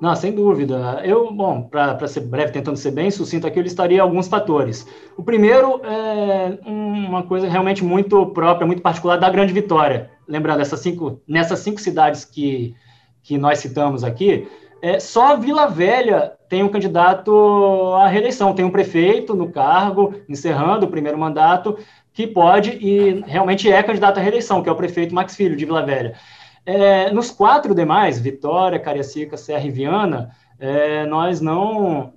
Não, 0.00 0.14
sem 0.14 0.32
dúvida. 0.32 1.00
Eu, 1.04 1.30
bom, 1.30 1.62
para 1.62 2.06
ser 2.08 2.20
breve, 2.20 2.52
tentando 2.52 2.76
ser 2.76 2.90
bem 2.90 3.10
sucinto 3.10 3.46
aqui, 3.46 3.58
eu 3.58 3.62
listaria 3.62 4.00
alguns 4.00 4.28
fatores. 4.28 4.86
O 5.16 5.22
primeiro 5.22 5.80
é 5.84 6.58
uma 6.66 7.22
coisa 7.22 7.48
realmente 7.48 7.84
muito 7.84 8.26
própria, 8.26 8.66
muito 8.66 8.80
particular 8.80 9.18
da 9.18 9.28
Grande 9.28 9.52
Vitória. 9.52 10.10
Lembrando, 10.26 10.60
essas 10.60 10.80
cinco, 10.80 11.20
nessas 11.28 11.58
cinco 11.58 11.80
cidades 11.80 12.24
que, 12.24 12.74
que 13.22 13.36
nós 13.36 13.58
citamos 13.58 14.02
aqui, 14.02 14.48
é, 14.82 14.98
só 14.98 15.36
Vila 15.36 15.66
Velha 15.66 16.32
tem 16.50 16.64
um 16.64 16.68
candidato 16.68 17.94
à 17.94 18.08
reeleição, 18.08 18.52
tem 18.52 18.64
um 18.64 18.72
prefeito 18.72 19.34
no 19.36 19.52
cargo, 19.52 20.16
encerrando 20.28 20.84
o 20.84 20.90
primeiro 20.90 21.16
mandato, 21.16 21.78
que 22.12 22.26
pode 22.26 22.70
e 22.72 23.22
realmente 23.24 23.70
é 23.70 23.80
candidato 23.84 24.18
à 24.18 24.20
reeleição, 24.20 24.60
que 24.60 24.68
é 24.68 24.72
o 24.72 24.76
prefeito 24.76 25.14
Max 25.14 25.36
Filho, 25.36 25.56
de 25.56 25.64
Vila 25.64 25.86
Velha. 25.86 26.14
É, 26.66 27.12
nos 27.12 27.30
quatro 27.30 27.72
demais, 27.72 28.18
Vitória, 28.18 28.80
Cariacica, 28.80 29.36
Serra 29.36 29.64
e 29.64 29.70
Viana, 29.70 30.30
é, 30.58 31.06
nós 31.06 31.40
não, 31.40 32.12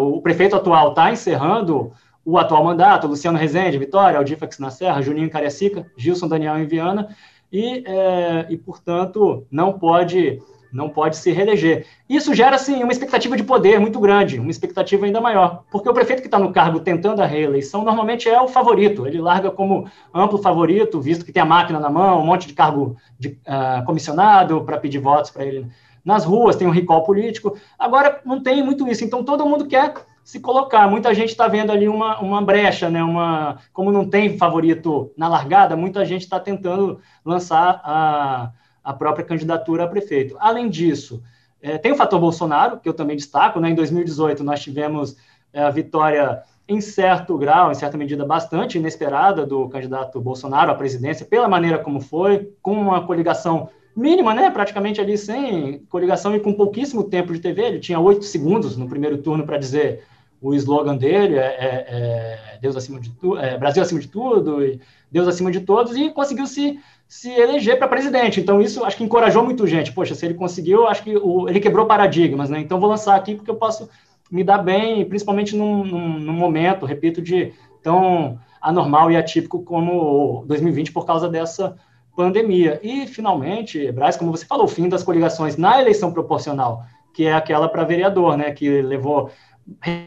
O 0.00 0.20
prefeito 0.20 0.56
atual 0.56 0.88
está 0.88 1.12
encerrando 1.12 1.92
o 2.24 2.38
atual 2.38 2.64
mandato, 2.64 3.06
Luciano 3.06 3.38
Rezende, 3.38 3.78
Vitória, 3.78 4.18
Aldifax 4.18 4.58
na 4.58 4.70
Serra, 4.70 5.00
Juninho 5.00 5.26
em 5.26 5.30
Cariacica, 5.30 5.86
Gilson 5.96 6.26
Daniel 6.26 6.58
em 6.58 6.66
Viana, 6.66 7.08
e, 7.52 7.84
é, 7.86 8.46
e 8.50 8.56
portanto, 8.56 9.46
não 9.48 9.78
pode 9.78 10.40
não 10.72 10.88
pode 10.88 11.16
se 11.16 11.32
reeleger. 11.32 11.86
Isso 12.08 12.34
gera, 12.34 12.56
assim, 12.56 12.82
uma 12.82 12.92
expectativa 12.92 13.36
de 13.36 13.42
poder 13.42 13.78
muito 13.80 13.98
grande, 14.00 14.38
uma 14.38 14.50
expectativa 14.50 15.06
ainda 15.06 15.20
maior, 15.20 15.64
porque 15.70 15.88
o 15.88 15.94
prefeito 15.94 16.20
que 16.20 16.28
está 16.28 16.38
no 16.38 16.52
cargo 16.52 16.80
tentando 16.80 17.22
a 17.22 17.26
reeleição 17.26 17.84
normalmente 17.84 18.28
é 18.28 18.40
o 18.40 18.48
favorito, 18.48 19.06
ele 19.06 19.20
larga 19.20 19.50
como 19.50 19.88
amplo 20.14 20.38
favorito, 20.38 21.00
visto 21.00 21.24
que 21.24 21.32
tem 21.32 21.42
a 21.42 21.46
máquina 21.46 21.78
na 21.78 21.90
mão, 21.90 22.20
um 22.20 22.26
monte 22.26 22.46
de 22.46 22.54
cargo 22.54 22.96
de, 23.18 23.28
uh, 23.28 23.84
comissionado 23.84 24.62
para 24.62 24.78
pedir 24.78 24.98
votos 24.98 25.30
para 25.30 25.44
ele 25.44 25.66
nas 26.04 26.24
ruas, 26.24 26.56
tem 26.56 26.66
um 26.66 26.72
recall 26.72 27.02
político. 27.02 27.56
Agora 27.78 28.20
não 28.24 28.42
tem 28.42 28.62
muito 28.62 28.88
isso, 28.88 29.04
então 29.04 29.22
todo 29.22 29.46
mundo 29.46 29.66
quer 29.66 29.94
se 30.24 30.40
colocar. 30.40 30.88
Muita 30.88 31.14
gente 31.14 31.30
está 31.30 31.48
vendo 31.48 31.72
ali 31.72 31.88
uma, 31.88 32.20
uma 32.20 32.42
brecha, 32.42 32.88
né? 32.88 33.02
Uma, 33.02 33.58
como 33.72 33.92
não 33.92 34.08
tem 34.08 34.38
favorito 34.38 35.12
na 35.16 35.28
largada, 35.28 35.76
muita 35.76 36.04
gente 36.04 36.22
está 36.22 36.38
tentando 36.38 37.00
lançar 37.24 37.80
a, 37.84 38.50
a 38.82 38.92
própria 38.92 39.24
candidatura 39.24 39.84
a 39.84 39.88
prefeito. 39.88 40.36
Além 40.38 40.68
disso, 40.68 41.22
é, 41.62 41.78
tem 41.78 41.92
o 41.92 41.96
fator 41.96 42.18
Bolsonaro, 42.18 42.78
que 42.78 42.88
eu 42.88 42.94
também 42.94 43.16
destaco. 43.16 43.60
Né? 43.60 43.70
Em 43.70 43.74
2018, 43.74 44.42
nós 44.42 44.60
tivemos 44.60 45.16
é, 45.52 45.62
a 45.62 45.70
vitória 45.70 46.42
em 46.68 46.80
certo 46.80 47.36
grau, 47.36 47.70
em 47.70 47.74
certa 47.74 47.98
medida 47.98 48.24
bastante 48.24 48.78
inesperada 48.78 49.44
do 49.44 49.68
candidato 49.68 50.20
Bolsonaro 50.20 50.70
à 50.70 50.74
presidência, 50.74 51.26
pela 51.26 51.48
maneira 51.48 51.78
como 51.78 52.00
foi, 52.00 52.52
com 52.62 52.72
uma 52.72 53.04
coligação 53.04 53.68
mínima, 53.96 54.32
né? 54.32 54.50
Praticamente 54.50 55.00
ali 55.00 55.18
sem 55.18 55.80
coligação 55.88 56.34
e 56.34 56.40
com 56.40 56.52
pouquíssimo 56.52 57.02
tempo 57.02 57.32
de 57.32 57.40
TV. 57.40 57.62
Ele 57.62 57.80
tinha 57.80 57.98
oito 57.98 58.24
segundos 58.24 58.76
no 58.76 58.88
primeiro 58.88 59.18
turno 59.18 59.44
para 59.44 59.58
dizer 59.58 60.04
o 60.40 60.54
slogan 60.54 60.96
dele 60.96 61.36
é, 61.36 61.40
é, 61.40 62.54
é 62.54 62.58
Deus 62.60 62.76
acima 62.76 63.00
de 63.00 63.10
tudo, 63.10 63.38
é, 63.38 63.58
Brasil 63.58 63.82
acima 63.82 64.00
de 64.00 64.08
tudo, 64.08 64.64
e 64.64 64.80
Deus 65.10 65.26
acima 65.28 65.50
de 65.50 65.60
todos, 65.60 65.96
e 65.96 66.10
conseguiu 66.10 66.46
se, 66.46 66.78
se 67.10 67.28
eleger 67.28 67.76
para 67.76 67.88
presidente. 67.88 68.40
Então, 68.40 68.62
isso 68.62 68.84
acho 68.84 68.96
que 68.96 69.02
encorajou 69.02 69.42
muito 69.42 69.66
gente. 69.66 69.90
Poxa, 69.90 70.14
se 70.14 70.24
ele 70.24 70.34
conseguiu, 70.34 70.86
acho 70.86 71.02
que 71.02 71.16
o, 71.16 71.48
ele 71.48 71.58
quebrou 71.58 71.84
paradigmas, 71.84 72.48
né? 72.48 72.60
Então, 72.60 72.78
vou 72.78 72.88
lançar 72.88 73.16
aqui 73.16 73.34
porque 73.34 73.50
eu 73.50 73.56
posso 73.56 73.90
me 74.30 74.44
dar 74.44 74.58
bem, 74.58 75.04
principalmente 75.04 75.56
num, 75.56 75.84
num, 75.84 76.20
num 76.20 76.32
momento, 76.32 76.86
repito, 76.86 77.20
de 77.20 77.52
tão 77.82 78.38
anormal 78.62 79.10
e 79.10 79.16
atípico 79.16 79.64
como 79.64 80.44
2020 80.46 80.92
por 80.92 81.04
causa 81.04 81.28
dessa 81.28 81.76
pandemia. 82.14 82.78
E, 82.80 83.08
finalmente, 83.08 83.90
Braz, 83.90 84.16
como 84.16 84.30
você 84.30 84.46
falou, 84.46 84.66
o 84.66 84.68
fim 84.68 84.88
das 84.88 85.02
coligações 85.02 85.56
na 85.56 85.80
eleição 85.80 86.12
proporcional, 86.12 86.84
que 87.12 87.26
é 87.26 87.32
aquela 87.32 87.68
para 87.68 87.82
vereador, 87.82 88.36
né, 88.36 88.52
que 88.52 88.80
levou, 88.82 89.32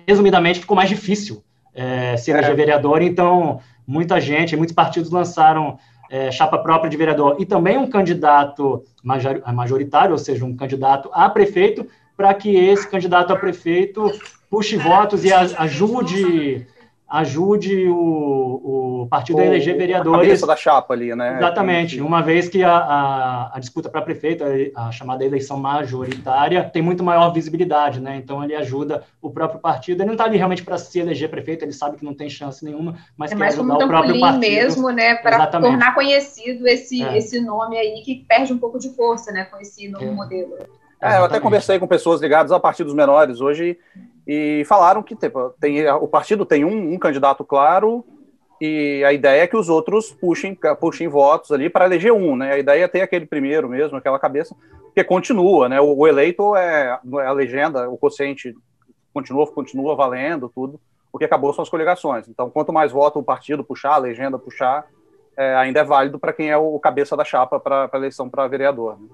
resumidamente, 0.08 0.62
ficou 0.62 0.78
mais 0.78 0.88
difícil 0.88 1.44
é, 1.74 2.16
ser 2.16 2.42
é. 2.42 2.54
vereador, 2.54 3.02
então 3.02 3.60
muita 3.86 4.22
gente, 4.22 4.56
muitos 4.56 4.74
partidos 4.74 5.12
lançaram 5.12 5.78
é, 6.10 6.32
chapa 6.32 6.58
própria 6.58 6.89
de 6.89 6.98
vereador 6.98 7.38
e 7.39 7.46
também 7.46 7.78
um 7.78 7.89
candidato 7.89 8.84
majoritário, 9.04 10.12
ou 10.12 10.18
seja, 10.18 10.46
um 10.46 10.56
candidato 10.56 11.10
a 11.13 11.30
prefeito, 11.30 11.88
para 12.16 12.34
que 12.34 12.56
esse 12.56 12.88
candidato 12.88 13.34
a 13.34 13.36
prefeito 13.36 14.12
puxe 14.50 14.78
votos 14.78 15.26
e 15.26 15.34
ajude 15.34 16.68
ajude 17.13 17.88
o, 17.88 19.04
o 19.04 19.08
partido 19.08 19.38
o, 19.38 19.41
a 19.41 19.45
eleger 19.45 19.78
vereadores. 19.78 20.19
A 20.19 20.23
cabeça 20.23 20.47
da 20.47 20.56
chapa 20.56 20.95
ali, 20.95 21.15
né? 21.15 21.38
Exatamente. 21.38 22.02
Uma 22.02 22.23
vez 22.23 22.49
que 22.49 22.63
a, 22.63 22.76
a, 22.76 23.52
a 23.56 23.60
disputa 23.60 23.88
para 23.88 24.02
prefeito, 24.02 24.43
a, 24.43 24.88
a, 24.88 24.91
chamada 24.91 25.23
eleição 25.23 25.58
majoritária, 25.58 26.63
tem 26.73 26.82
muito 26.82 27.04
maior 27.04 27.32
visibilidade, 27.32 28.02
né? 28.02 28.15
Então 28.15 28.43
ele 28.43 28.56
ajuda 28.56 29.04
o 29.21 29.30
próprio 29.30 29.60
partido. 29.60 30.02
Ele 30.02 30.08
não 30.08 30.13
está 30.13 30.23
ali 30.23 30.38
realmente 30.38 30.63
para 30.63 30.76
se 30.80 30.99
eleger 30.99 31.30
prefeito, 31.30 31.63
ele 31.63 31.71
sabe 31.71 31.97
que 31.97 32.06
não 32.06 32.15
tem 32.15 32.28
chance 32.32 32.65
nenhuma, 32.65 32.95
mas 33.15 33.32
é 33.32 33.36
quer 33.36 33.45
ajudar 33.45 33.76
o 33.76 33.88
próprio 33.88 34.19
partido. 34.19 34.39
mesmo, 34.39 34.89
né? 34.89 35.13
Para 35.13 35.45
tornar 35.45 35.93
conhecido 35.93 36.67
esse, 36.67 37.04
é. 37.04 37.15
esse 37.15 37.39
nome 37.39 37.78
aí 37.78 38.02
que 38.04 38.26
perde 38.28 38.52
um 38.52 38.58
pouco 38.58 38.80
de 38.80 38.89
força, 38.89 39.32
né? 39.32 39.45
Com 39.45 39.60
esse 39.60 39.88
novo 39.88 40.06
é. 40.06 40.12
modelo. 40.12 40.58
É, 40.99 41.17
eu 41.17 41.26
até 41.26 41.39
conversei 41.39 41.78
com 41.78 41.86
pessoas 41.86 42.21
ligadas 42.21 42.52
a 42.52 42.60
partidos 42.60 42.93
menores 42.93 43.41
hoje 43.41 43.78
e 44.28 44.64
falaram 44.66 45.04
que 45.04 45.16
tipo, 45.16 45.54
tem, 45.60 45.88
o 45.90 46.08
partido 46.08 46.46
tem 46.46 46.64
um, 46.64 46.94
um, 46.94 46.98
candidato 46.98 47.44
claro 47.44 48.06
e 48.60 49.04
a 49.04 49.12
ideia 49.12 49.44
é 49.44 49.48
que 49.48 49.58
os 49.58 49.68
outros 49.68 50.12
puxem, 50.12 50.58
puxem 50.80 51.08
votos 51.08 51.52
ali 51.52 51.70
para 51.70 51.86
eleger 51.86 52.14
um, 52.14 52.36
né? 52.36 52.54
A 52.54 52.58
ideia 52.58 52.86
é 52.86 52.88
ter 52.88 53.02
aquele 53.02 53.26
primeiro 53.26 53.68
mesmo, 53.68 53.98
aquela 53.98 54.18
cabeça, 54.18 54.56
porque 54.86 55.04
continua, 55.04 55.68
né? 55.68 55.82
O, 55.82 55.98
o 55.98 56.08
eleito 56.08 56.56
é, 56.56 57.00
é, 57.20 57.26
a 57.26 57.32
legenda, 57.32 57.90
o 57.90 57.98
quociente 57.98 58.56
continua, 59.14 59.46
continua 59.48 59.96
valendo 59.96 60.50
tudo, 60.50 60.80
o 61.12 61.18
que 61.18 61.26
acabou 61.26 61.54
são 61.54 61.62
as 61.62 61.70
coligações. 61.70 62.28
Então, 62.30 62.50
quanto 62.50 62.72
mais 62.72 62.92
voto 62.92 63.20
o 63.20 63.24
partido 63.24 63.64
puxar, 63.64 63.96
a 63.96 63.98
legenda 63.98 64.40
puxar, 64.40 64.86
é, 65.36 65.56
ainda 65.56 65.82
é 65.82 65.84
válido 65.84 66.18
para 66.18 66.32
quem 66.32 66.50
é 66.50 66.58
o 66.58 66.80
cabeça 66.80 67.18
da 67.18 67.26
chapa 67.26 67.60
para 67.60 67.90
a 67.92 67.98
eleição 67.98 68.30
para 68.30 68.48
vereador. 68.48 68.98
Né? 69.00 69.08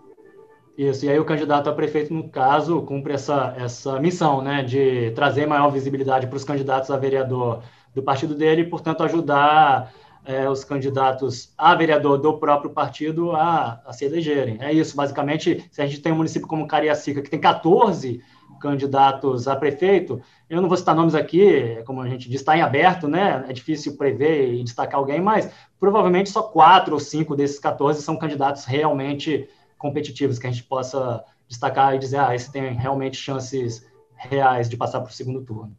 Isso, 0.79 1.05
e 1.05 1.09
aí 1.09 1.19
o 1.19 1.25
candidato 1.25 1.69
a 1.69 1.73
prefeito, 1.73 2.13
no 2.13 2.29
caso, 2.29 2.81
cumpre 2.83 3.11
essa, 3.11 3.53
essa 3.57 3.99
missão, 3.99 4.41
né, 4.41 4.63
de 4.63 5.11
trazer 5.11 5.45
maior 5.45 5.69
visibilidade 5.69 6.25
para 6.25 6.37
os 6.37 6.45
candidatos 6.45 6.89
a 6.89 6.95
vereador 6.95 7.61
do 7.93 8.01
partido 8.01 8.33
dele 8.33 8.61
e, 8.61 8.65
portanto, 8.65 9.03
ajudar 9.03 9.91
é, 10.23 10.49
os 10.49 10.63
candidatos 10.63 11.53
a 11.57 11.75
vereador 11.75 12.17
do 12.17 12.39
próprio 12.39 12.71
partido 12.71 13.33
a, 13.33 13.81
a 13.85 13.91
se 13.91 14.05
elegerem. 14.05 14.57
É 14.61 14.71
isso, 14.71 14.95
basicamente, 14.95 15.67
se 15.69 15.81
a 15.81 15.85
gente 15.85 15.99
tem 15.99 16.13
um 16.13 16.15
município 16.15 16.47
como 16.47 16.65
Cariacica, 16.65 17.21
que 17.21 17.29
tem 17.29 17.41
14 17.41 18.23
candidatos 18.61 19.49
a 19.49 19.57
prefeito, 19.57 20.21
eu 20.49 20.61
não 20.61 20.69
vou 20.69 20.77
citar 20.77 20.95
nomes 20.95 21.13
aqui, 21.13 21.83
como 21.85 21.99
a 21.99 22.07
gente 22.07 22.29
diz, 22.29 22.39
está 22.39 22.57
em 22.57 22.61
aberto, 22.61 23.05
né? 23.05 23.43
É 23.49 23.51
difícil 23.51 23.97
prever 23.97 24.53
e 24.53 24.63
destacar 24.63 24.97
alguém, 24.97 25.19
mas 25.19 25.51
provavelmente 25.77 26.29
só 26.29 26.41
quatro 26.41 26.93
ou 26.93 27.01
cinco 27.01 27.35
desses 27.35 27.59
14 27.59 28.01
são 28.01 28.15
candidatos 28.15 28.63
realmente 28.63 29.49
competitivos 29.79 30.37
que 30.37 30.45
a 30.45 30.51
gente 30.51 30.63
possa 30.63 31.23
destacar 31.47 31.95
e 31.95 31.99
dizer, 31.99 32.17
ah, 32.17 32.35
esse 32.35 32.51
tem 32.51 32.73
realmente 32.75 33.17
chances 33.17 33.87
reais 34.15 34.69
de 34.69 34.77
passar 34.77 34.99
para 34.99 35.09
o 35.09 35.13
segundo 35.13 35.41
turno. 35.43 35.75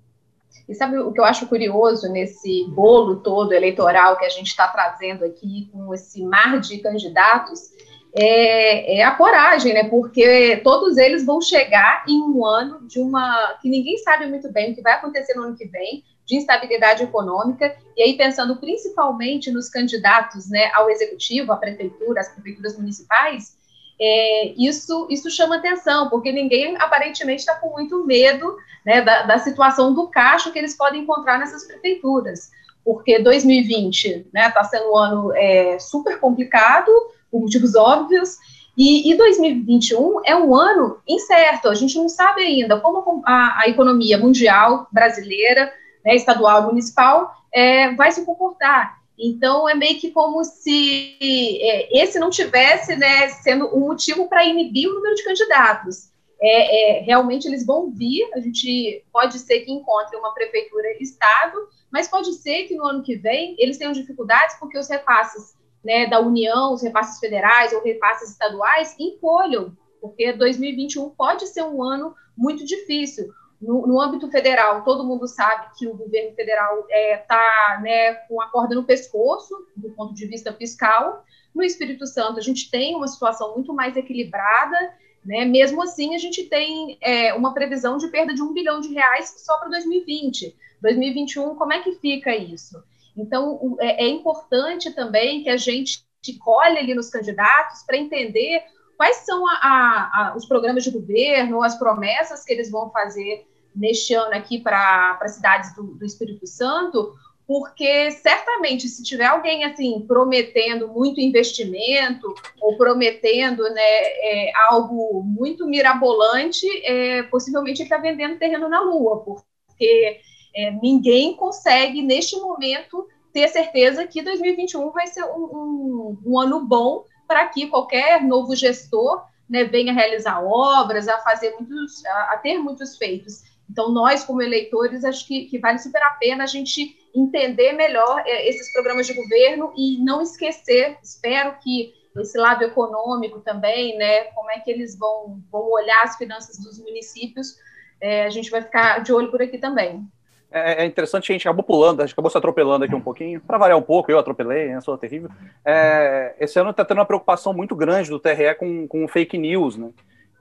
E 0.69 0.75
sabe 0.75 0.99
o 0.99 1.13
que 1.13 1.21
eu 1.21 1.25
acho 1.25 1.47
curioso 1.47 2.11
nesse 2.11 2.67
bolo 2.69 3.17
todo 3.17 3.53
eleitoral 3.53 4.17
que 4.17 4.25
a 4.25 4.29
gente 4.29 4.49
está 4.49 4.67
trazendo 4.67 5.25
aqui, 5.25 5.69
com 5.73 5.93
esse 5.95 6.25
mar 6.25 6.59
de 6.61 6.79
candidatos, 6.79 7.71
é, 8.13 8.99
é, 8.99 9.05
a 9.05 9.13
coragem, 9.13 9.75
né? 9.75 9.85
Porque 9.85 10.61
todos 10.65 10.97
eles 10.97 11.25
vão 11.25 11.41
chegar 11.41 12.05
em 12.09 12.21
um 12.21 12.45
ano 12.45 12.87
de 12.89 12.99
uma 12.99 13.59
que 13.61 13.69
ninguém 13.69 13.99
sabe 13.99 14.27
muito 14.27 14.51
bem 14.53 14.73
o 14.73 14.75
que 14.75 14.83
vai 14.83 14.95
acontecer 14.95 15.35
no 15.35 15.45
ano 15.45 15.57
que 15.57 15.67
vem, 15.67 16.03
de 16.27 16.37
instabilidade 16.37 17.03
econômica, 17.03 17.77
e 17.97 18.03
aí 18.03 18.17
pensando 18.17 18.57
principalmente 18.57 19.51
nos 19.51 19.69
candidatos 19.69 20.49
né, 20.49 20.71
ao 20.73 20.89
executivo, 20.89 21.53
à 21.53 21.57
prefeitura, 21.57 22.21
às 22.21 22.29
prefeituras 22.29 22.79
municipais, 22.79 23.57
é, 24.01 24.55
isso, 24.57 25.07
isso 25.11 25.31
chama 25.31 25.57
atenção, 25.57 26.09
porque 26.09 26.33
ninguém 26.33 26.75
aparentemente 26.79 27.41
está 27.41 27.55
com 27.55 27.69
muito 27.71 28.05
medo 28.07 28.57
né, 28.85 29.03
da, 29.03 29.25
da, 29.25 29.39
situação 29.39 29.93
do 29.93 30.09
cacho 30.09 30.51
que 30.51 30.59
eles 30.59 30.75
podem 30.75 31.03
encontrar 31.03 31.39
nessas 31.39 31.67
prefeituras, 31.67 32.51
porque 32.83 33.19
2020 33.19 34.07
está 34.07 34.29
né, 34.33 34.51
tá 34.51 34.65
sendo 34.65 34.91
um 34.93 34.97
ano 34.97 35.33
é, 35.37 35.79
super 35.79 36.19
complicado, 36.19 36.91
por 37.31 37.43
motivos 37.43 37.75
óbvios, 37.77 38.39
e, 38.77 39.13
e, 39.13 39.17
2021 39.17 40.23
é 40.25 40.35
um 40.35 40.57
ano 40.57 40.99
incerto, 41.07 41.69
a 41.69 41.75
gente 41.75 41.99
não 41.99 42.09
sabe 42.09 42.43
ainda 42.43 42.81
como 42.81 43.23
a, 43.27 43.61
a 43.61 43.69
economia 43.69 44.17
mundial, 44.17 44.89
brasileira, 44.91 45.71
né, 46.03 46.15
estadual, 46.15 46.63
municipal, 46.63 47.35
é, 47.53 47.95
vai 47.95 48.11
se 48.11 48.25
comportar. 48.25 49.00
Então, 49.23 49.69
é 49.69 49.75
meio 49.75 50.01
que 50.01 50.11
como 50.11 50.43
se 50.43 51.19
é, 51.21 52.03
esse 52.03 52.19
não 52.19 52.31
tivesse 52.31 52.97
né, 52.97 53.29
sendo 53.29 53.67
um 53.77 53.81
motivo 53.81 54.27
para 54.29 54.45
inibir 54.45 54.89
o 54.89 54.95
número 54.95 55.15
de 55.15 55.23
candidatos. 55.23 56.09
É, 56.43 57.01
é, 57.01 57.03
realmente 57.03 57.47
eles 57.47 57.67
vão 57.67 57.91
vir, 57.91 58.27
a 58.33 58.41
gente 58.41 59.05
pode 59.13 59.39
ser 59.39 59.61
que 59.61 59.71
encontre 59.71 60.17
uma 60.17 60.33
prefeitura 60.33 60.97
estado, 60.99 61.55
mas 61.93 62.09
pode 62.09 62.33
ser 62.33 62.65
que 62.65 62.75
no 62.75 62.87
ano 62.87 63.03
que 63.03 63.15
vem 63.15 63.55
eles 63.59 63.77
tenham 63.77 63.93
dificuldades 63.93 64.57
porque 64.59 64.79
os 64.79 64.89
repasses 64.89 65.55
né, 65.85 66.07
da 66.07 66.19
União, 66.19 66.73
os 66.73 66.83
repasses 66.83 67.21
federais 67.21 67.75
ou 67.75 67.83
repasses 67.83 68.31
estaduais 68.31 68.97
encolham, 68.99 69.77
porque 70.01 70.33
2021 70.33 71.11
pode 71.11 71.47
ser 71.47 71.63
um 71.63 71.83
ano 71.83 72.15
muito 72.35 72.65
difícil. 72.65 73.31
No, 73.61 73.87
no, 73.87 74.01
âmbito 74.01 74.31
federal, 74.31 74.85
todo 74.85 75.05
mundo 75.05 75.29
sabe 75.29 75.67
que 75.77 75.87
o 75.87 75.95
governo 75.95 76.35
federal 76.35 76.79
está 76.79 76.97
é, 76.97 77.17
tá, 77.19 77.81
né, 77.83 78.15
com 78.27 78.41
a 78.41 78.49
corda 78.49 78.75
no 78.75 78.85
pescoço, 78.85 79.55
do 79.77 79.91
ponto 79.91 80.15
de 80.15 80.27
vista 80.27 80.53
fiscal. 80.53 81.25
No 81.55 81.63
Espírito 81.63 82.07
Santo, 82.07 82.39
a 82.39 82.43
gente 82.43 82.71
tem 82.71 82.97
uma 82.97 83.07
situação 83.07 83.55
muito 83.55 83.75
mais 83.75 83.97
equilibrada, 83.97 84.95
né? 85.25 85.45
mesmo 85.45 85.83
assim, 85.83 86.15
a 86.15 86.19
gente 86.19 86.45
tem 86.45 86.97
é, 87.03 87.35
uma 87.35 87.53
previsão 87.53 87.99
de 87.99 88.09
perda 88.09 88.33
de 88.33 88.41
um 88.41 88.55
bilhão 88.55 88.81
de 88.81 88.89
reais 88.95 89.35
só 89.45 89.59
para 89.59 89.69
2020. 89.69 90.57
2021, 90.81 91.55
como 91.57 91.73
é 91.73 91.81
que 91.81 91.93
fica 91.97 92.35
isso? 92.35 92.83
Então, 93.17 93.77
é, 93.81 94.05
é 94.05 94.09
importante 94.09 94.91
também 94.95 95.43
que 95.43 95.51
a 95.51 95.57
gente 95.57 96.03
colhe 96.39 96.79
ali 96.79 96.95
nos 96.95 97.11
candidatos 97.11 97.83
para 97.87 97.97
entender 97.97 98.63
quais 98.97 99.17
são 99.19 99.47
a, 99.47 99.53
a, 99.53 100.11
a, 100.13 100.37
os 100.37 100.47
programas 100.47 100.85
de 100.85 100.91
governo, 100.91 101.63
as 101.63 101.79
promessas 101.79 102.45
que 102.45 102.53
eles 102.53 102.71
vão 102.71 102.91
fazer 102.91 103.47
neste 103.75 104.15
ano 104.15 104.35
aqui 104.35 104.59
para 104.59 105.19
cidades 105.29 105.75
do, 105.75 105.83
do, 105.95 106.05
Espírito 106.05 106.47
Santo, 106.47 107.15
porque 107.47 108.11
certamente 108.13 108.89
se 108.89 109.03
tiver 109.03 109.27
alguém 109.27 109.65
assim 109.65 110.05
prometendo 110.07 110.89
muito 110.89 111.21
investimento 111.21 112.33
ou 112.61 112.77
prometendo 112.77 113.63
né, 113.65 113.81
é, 113.83 114.53
algo 114.69 115.23
muito 115.23 115.67
mirabolante, 115.67 116.67
é, 116.85 117.25
possivelmente 117.25 117.83
ele 117.83 117.87
está 117.87 117.99
vendendo 117.99 118.39
terreno 118.39 118.69
na 118.69 118.81
Lua, 118.81 119.19
porque 119.25 120.21
é, 120.55 120.71
ninguém 120.83 121.35
consegue 121.35 122.03
neste 122.03 122.37
momento 122.37 123.07
ter 123.33 123.49
certeza 123.49 124.07
que 124.07 124.23
2021 124.23 124.91
vai 124.91 125.07
ser 125.07 125.25
um, 125.25 125.45
um, 125.45 126.19
um 126.27 126.39
ano 126.39 126.65
bom 126.65 127.05
para 127.27 127.47
que 127.49 127.69
qualquer 127.69 128.23
novo 128.23 128.57
gestor 128.57 129.25
né, 129.49 129.65
venha 129.65 129.93
realizar 129.93 130.41
obras, 130.45 131.09
a 131.09 131.19
fazer 131.19 131.55
muitos, 131.59 132.05
a, 132.07 132.33
a 132.33 132.39
ter 132.39 132.59
muitos 132.59 132.97
feitos. 132.97 133.43
Então, 133.71 133.93
nós, 133.93 134.25
como 134.25 134.43
eleitores, 134.43 135.05
acho 135.05 135.27
que, 135.27 135.47
que 135.47 135.59
vale 135.59 135.79
super 135.79 136.03
a 136.03 136.11
pena 136.11 136.43
a 136.43 136.47
gente 136.47 136.99
entender 137.15 137.73
melhor 137.73 138.23
é, 138.27 138.49
esses 138.49 138.73
programas 138.73 139.07
de 139.07 139.15
governo 139.15 139.73
e 139.77 140.03
não 140.03 140.21
esquecer, 140.21 140.99
espero 141.03 141.57
que 141.63 141.95
esse 142.19 142.37
lado 142.37 142.65
econômico 142.65 143.41
também, 143.41 143.97
né, 143.97 144.25
como 144.35 144.51
é 144.51 144.59
que 144.59 144.71
eles 144.71 144.99
vão, 144.99 145.41
vão 145.51 145.71
olhar 145.71 146.03
as 146.03 146.17
finanças 146.17 146.59
dos 146.59 146.81
municípios, 146.81 147.57
é, 148.01 148.25
a 148.25 148.31
gente 148.31 148.51
vai 148.51 148.63
ficar 148.63 148.99
de 149.01 149.13
olho 149.13 149.31
por 149.31 149.41
aqui 149.41 149.59
também. 149.59 150.05
É, 150.51 150.83
é 150.83 150.87
interessante 150.87 151.31
a 151.31 151.33
gente 151.33 151.47
acabou 151.47 151.63
pulando, 151.63 152.01
a 152.01 152.07
gente 152.07 152.13
acabou 152.13 152.31
se 152.31 152.37
atropelando 152.37 152.85
aqui 152.85 152.95
um 152.95 153.01
pouquinho, 153.01 153.41
para 153.41 153.59
variar 153.59 153.79
um 153.79 153.83
pouco, 153.83 154.11
eu 154.11 154.19
atropelei, 154.19 154.71
né, 154.71 154.81
sou 154.81 154.99
terrível. 154.99 155.31
É, 155.65 156.35
esse 156.41 156.59
ano 156.59 156.71
está 156.71 156.85
tendo 156.85 156.99
uma 156.99 157.07
preocupação 157.07 157.53
muito 157.53 157.77
grande 157.77 158.11
do 158.11 158.19
TRE 158.19 158.55
com, 158.59 158.89
com 158.89 159.07
fake 159.07 159.39
news, 159.39 159.77
né? 159.77 159.91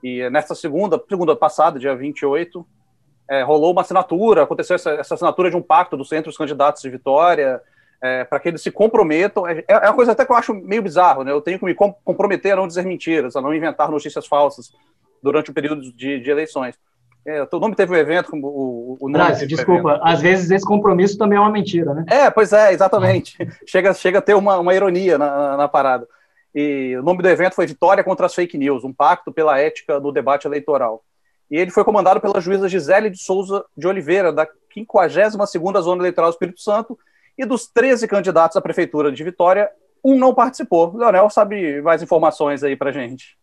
E 0.02 0.28
nessa 0.30 0.54
segunda, 0.54 1.00
segunda 1.08 1.36
passada, 1.36 1.78
dia 1.78 1.94
28, 1.94 2.66
é, 3.30 3.42
rolou 3.42 3.70
uma 3.70 3.82
assinatura, 3.82 4.42
aconteceu 4.42 4.74
essa, 4.74 4.90
essa, 4.90 5.14
assinatura 5.14 5.48
de 5.48 5.56
um 5.56 5.62
pacto 5.62 5.96
dos 5.96 6.08
centros 6.08 6.36
candidatos 6.36 6.82
de 6.82 6.90
Vitória, 6.90 7.62
é, 8.02 8.24
para 8.24 8.40
que 8.40 8.48
eles 8.48 8.60
se 8.60 8.72
comprometam. 8.72 9.46
É, 9.46 9.64
é, 9.68 9.78
uma 9.78 9.94
coisa 9.94 10.10
até 10.10 10.26
que 10.26 10.32
eu 10.32 10.36
acho 10.36 10.52
meio 10.52 10.82
bizarro, 10.82 11.22
né? 11.22 11.30
Eu 11.30 11.40
tenho 11.40 11.56
que 11.56 11.64
me 11.64 11.74
comprometer 11.74 12.52
a 12.52 12.56
não 12.56 12.66
dizer 12.66 12.84
mentiras, 12.84 13.36
a 13.36 13.40
não 13.40 13.54
inventar 13.54 13.88
notícias 13.88 14.26
falsas 14.26 14.72
durante 15.22 15.50
o 15.50 15.54
período 15.54 15.80
de, 15.92 16.18
de 16.18 16.30
eleições. 16.30 16.74
É, 17.24 17.46
o 17.52 17.60
nome 17.60 17.76
teve 17.76 17.92
um 17.92 17.96
evento, 17.96 18.30
como 18.30 18.48
o, 18.48 18.96
o. 19.00 19.12
Brasil, 19.12 19.46
desculpa, 19.46 20.00
às 20.02 20.20
vezes 20.20 20.50
esse 20.50 20.64
compromisso 20.64 21.16
também 21.16 21.38
é 21.38 21.40
uma 21.40 21.50
mentira, 21.52 21.94
né? 21.94 22.04
É, 22.08 22.30
pois 22.30 22.52
é, 22.52 22.72
exatamente. 22.72 23.36
chega, 23.64 23.94
chega 23.94 24.18
a 24.18 24.22
ter 24.22 24.34
uma, 24.34 24.58
uma 24.58 24.74
ironia 24.74 25.16
na, 25.16 25.36
na, 25.36 25.56
na, 25.58 25.68
parada. 25.68 26.08
E 26.52 26.96
o 26.98 27.02
nome 27.02 27.22
do 27.22 27.28
evento 27.28 27.54
foi 27.54 27.66
Vitória 27.66 28.02
contra 28.02 28.26
as 28.26 28.34
Fake 28.34 28.58
News, 28.58 28.82
um 28.82 28.92
pacto 28.92 29.30
pela 29.30 29.60
ética 29.60 30.00
do 30.00 30.10
debate 30.10 30.48
eleitoral. 30.48 31.04
E 31.50 31.56
ele 31.56 31.70
foi 31.70 31.84
comandado 31.84 32.20
pela 32.20 32.40
juíza 32.40 32.68
Gisele 32.68 33.10
de 33.10 33.18
Souza 33.18 33.64
de 33.76 33.86
Oliveira, 33.86 34.32
da 34.32 34.46
52ª 34.76 35.80
Zona 35.80 36.02
Eleitoral 36.02 36.30
do 36.30 36.34
Espírito 36.34 36.60
Santo, 36.60 36.98
e 37.36 37.44
dos 37.44 37.66
13 37.66 38.06
candidatos 38.06 38.56
à 38.56 38.60
Prefeitura 38.60 39.10
de 39.10 39.24
Vitória, 39.24 39.68
um 40.04 40.16
não 40.16 40.34
participou. 40.34 40.96
Leonel 40.96 41.28
sabe 41.28 41.82
mais 41.82 42.02
informações 42.02 42.62
aí 42.62 42.76
pra 42.76 42.92
gente. 42.92 43.36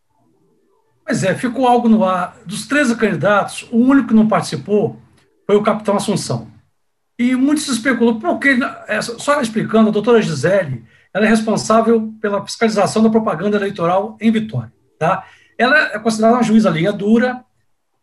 Pois 1.06 1.24
é, 1.24 1.34
ficou 1.36 1.68
algo 1.68 1.90
no 1.90 2.04
ar. 2.04 2.38
Dos 2.46 2.68
13 2.68 2.96
candidatos, 2.96 3.68
o 3.72 3.78
único 3.78 4.10
que 4.10 4.14
não 4.14 4.28
participou 4.28 4.98
foi 5.46 5.56
o 5.56 5.64
capitão 5.64 5.96
Assunção. 5.96 6.48
E 7.18 7.36
muito 7.36 7.62
se 7.62 7.72
especulou, 7.72 8.20
porque, 8.20 8.60
é, 8.88 9.02
só 9.02 9.42
explicando, 9.42 9.90
a 9.90 9.92
doutora 9.92 10.22
Gisele, 10.22 10.86
ela 11.14 11.26
é 11.26 11.30
responsável 11.30 12.14
pela 12.22 12.46
fiscalização 12.46 13.02
da 13.02 13.10
propaganda 13.10 13.58
eleitoral 13.58 14.16
em 14.22 14.32
Vitória. 14.32 14.72
Tá? 15.00 15.26
Ela 15.58 15.94
é 15.94 16.00
considerada 16.00 16.38
uma 16.38 16.44
juíza 16.44 16.70
linha 16.70 16.92
dura 16.92 17.44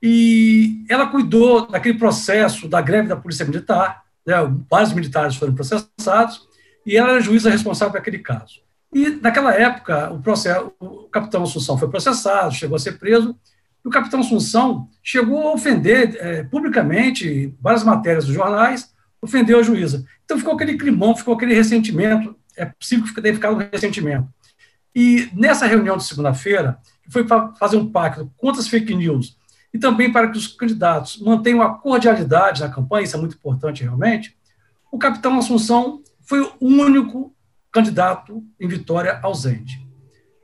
e 0.07 0.85
ela 0.87 1.07
cuidou 1.07 1.67
daquele 1.67 1.99
processo 1.99 2.69
da 2.69 2.83
greve 2.83 3.09
da 3.09 3.17
Polícia 3.17 3.47
Militar, 3.47 4.03
né, 4.27 4.35
vários 4.71 4.93
militares 4.93 5.35
foram 5.35 5.55
processados, 5.55 6.47
e 6.85 6.95
ela 6.95 7.09
era 7.09 7.19
a 7.21 7.23
juíza 7.23 7.49
responsável 7.49 7.93
por 7.93 8.01
aquele 8.01 8.19
caso. 8.19 8.61
E, 8.93 9.09
naquela 9.09 9.55
época, 9.55 10.13
o, 10.13 10.21
processo, 10.21 10.71
o 10.79 11.09
capitão 11.09 11.43
Assunção 11.43 11.79
foi 11.79 11.89
processado, 11.89 12.53
chegou 12.53 12.77
a 12.77 12.79
ser 12.79 12.99
preso, 12.99 13.35
e 13.83 13.89
o 13.89 13.91
capitão 13.91 14.21
Assunção 14.21 14.91
chegou 15.03 15.49
a 15.49 15.55
ofender 15.55 16.15
é, 16.21 16.43
publicamente, 16.43 17.55
várias 17.59 17.83
matérias 17.83 18.27
dos 18.27 18.35
jornais, 18.35 18.93
ofendeu 19.23 19.59
a 19.59 19.63
juíza. 19.63 20.05
Então 20.27 20.37
ficou 20.37 20.53
aquele 20.53 20.77
climão, 20.77 21.17
ficou 21.17 21.33
aquele 21.33 21.55
ressentimento, 21.55 22.37
é 22.59 22.67
possível 22.67 23.07
que 23.07 23.23
tenha 23.23 23.33
ficado 23.33 23.57
um 23.57 23.69
ressentimento. 23.73 24.29
E 24.95 25.31
nessa 25.33 25.65
reunião 25.65 25.97
de 25.97 26.05
segunda-feira, 26.05 26.79
que 27.03 27.11
foi 27.11 27.25
para 27.25 27.55
fazer 27.55 27.79
um 27.79 27.91
pacto 27.91 28.31
contra 28.37 28.61
as 28.61 28.69
fake 28.69 28.95
news 28.95 29.43
e 29.75 29.79
também 29.79 30.13
para 30.13 30.31
que 30.31 30.39
os 30.39 30.47
candidatos 30.47 31.21
mantenham 31.21 31.61
a 31.61 31.75
cordialidade 31.75 32.61
na 32.61 32.69
campanha, 32.69 33.03
isso 33.03 33.17
é 33.17 33.21
muito 33.21 33.35
importante 33.35 33.83
realmente, 33.83 34.37
o 34.91 34.97
capitão 34.97 35.37
Assunção 35.37 36.01
foi 36.21 36.41
o 36.41 36.55
único 36.61 37.35
candidato 37.73 38.41
em 38.61 38.69
Vitória 38.69 39.19
ausente. 39.21 39.85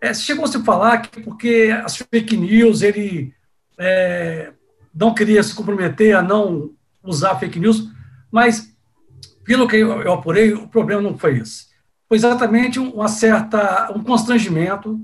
É, 0.00 0.12
chegou 0.12 0.44
a 0.44 0.48
se 0.48 0.60
falar 0.64 0.98
que 0.98 1.20
porque 1.20 1.70
as 1.84 1.96
fake 1.96 2.36
news, 2.36 2.82
ele 2.82 3.32
é, 3.78 4.52
não 4.92 5.14
queria 5.14 5.42
se 5.44 5.54
comprometer 5.54 6.16
a 6.16 6.22
não 6.22 6.72
usar 7.00 7.38
fake 7.38 7.60
news, 7.60 7.88
mas, 8.32 8.74
pelo 9.44 9.68
que 9.68 9.76
eu, 9.76 10.02
eu 10.02 10.12
apurei, 10.12 10.52
o 10.52 10.66
problema 10.66 11.00
não 11.00 11.16
foi 11.16 11.38
esse. 11.38 11.66
Foi 12.08 12.16
exatamente 12.16 12.80
uma 12.80 13.06
certa, 13.06 13.92
um 13.94 14.02
constrangimento 14.02 15.00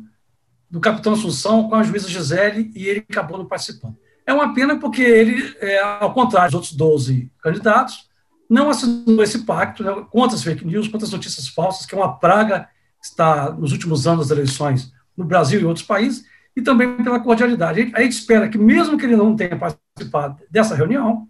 do 0.68 0.80
capitão 0.80 1.12
Assunção 1.12 1.68
com 1.68 1.76
a 1.76 1.84
juíza 1.84 2.08
Gisele 2.08 2.72
e 2.74 2.88
ele 2.88 3.06
acabou 3.08 3.38
não 3.38 3.46
participando. 3.46 3.96
É 4.26 4.34
uma 4.34 4.52
pena 4.52 4.76
porque 4.76 5.02
ele, 5.02 5.56
é, 5.60 5.80
ao 5.80 6.12
contrário 6.12 6.50
dos 6.50 6.54
outros 6.54 6.72
12 6.74 7.30
candidatos, 7.40 8.08
não 8.50 8.68
assinou 8.68 9.22
esse 9.22 9.40
pacto 9.40 9.84
né, 9.84 10.04
contra 10.10 10.36
as 10.36 10.42
fake 10.42 10.66
news, 10.66 10.88
contra 10.88 11.06
as 11.06 11.12
notícias 11.12 11.48
falsas, 11.48 11.86
que 11.86 11.94
é 11.94 11.98
uma 11.98 12.18
praga 12.18 12.68
que 13.00 13.06
está 13.06 13.50
nos 13.52 13.72
últimos 13.72 14.06
anos 14.06 14.28
das 14.28 14.36
eleições 14.36 14.92
no 15.16 15.24
Brasil 15.24 15.60
e 15.60 15.64
outros 15.64 15.86
países, 15.86 16.24
e 16.56 16.62
também 16.62 16.96
pela 16.96 17.20
cordialidade. 17.20 17.92
A 17.94 18.02
gente 18.02 18.12
espera 18.12 18.48
que, 18.48 18.58
mesmo 18.58 18.98
que 18.98 19.04
ele 19.04 19.16
não 19.16 19.36
tenha 19.36 19.56
participado 19.56 20.42
dessa 20.50 20.74
reunião, 20.74 21.28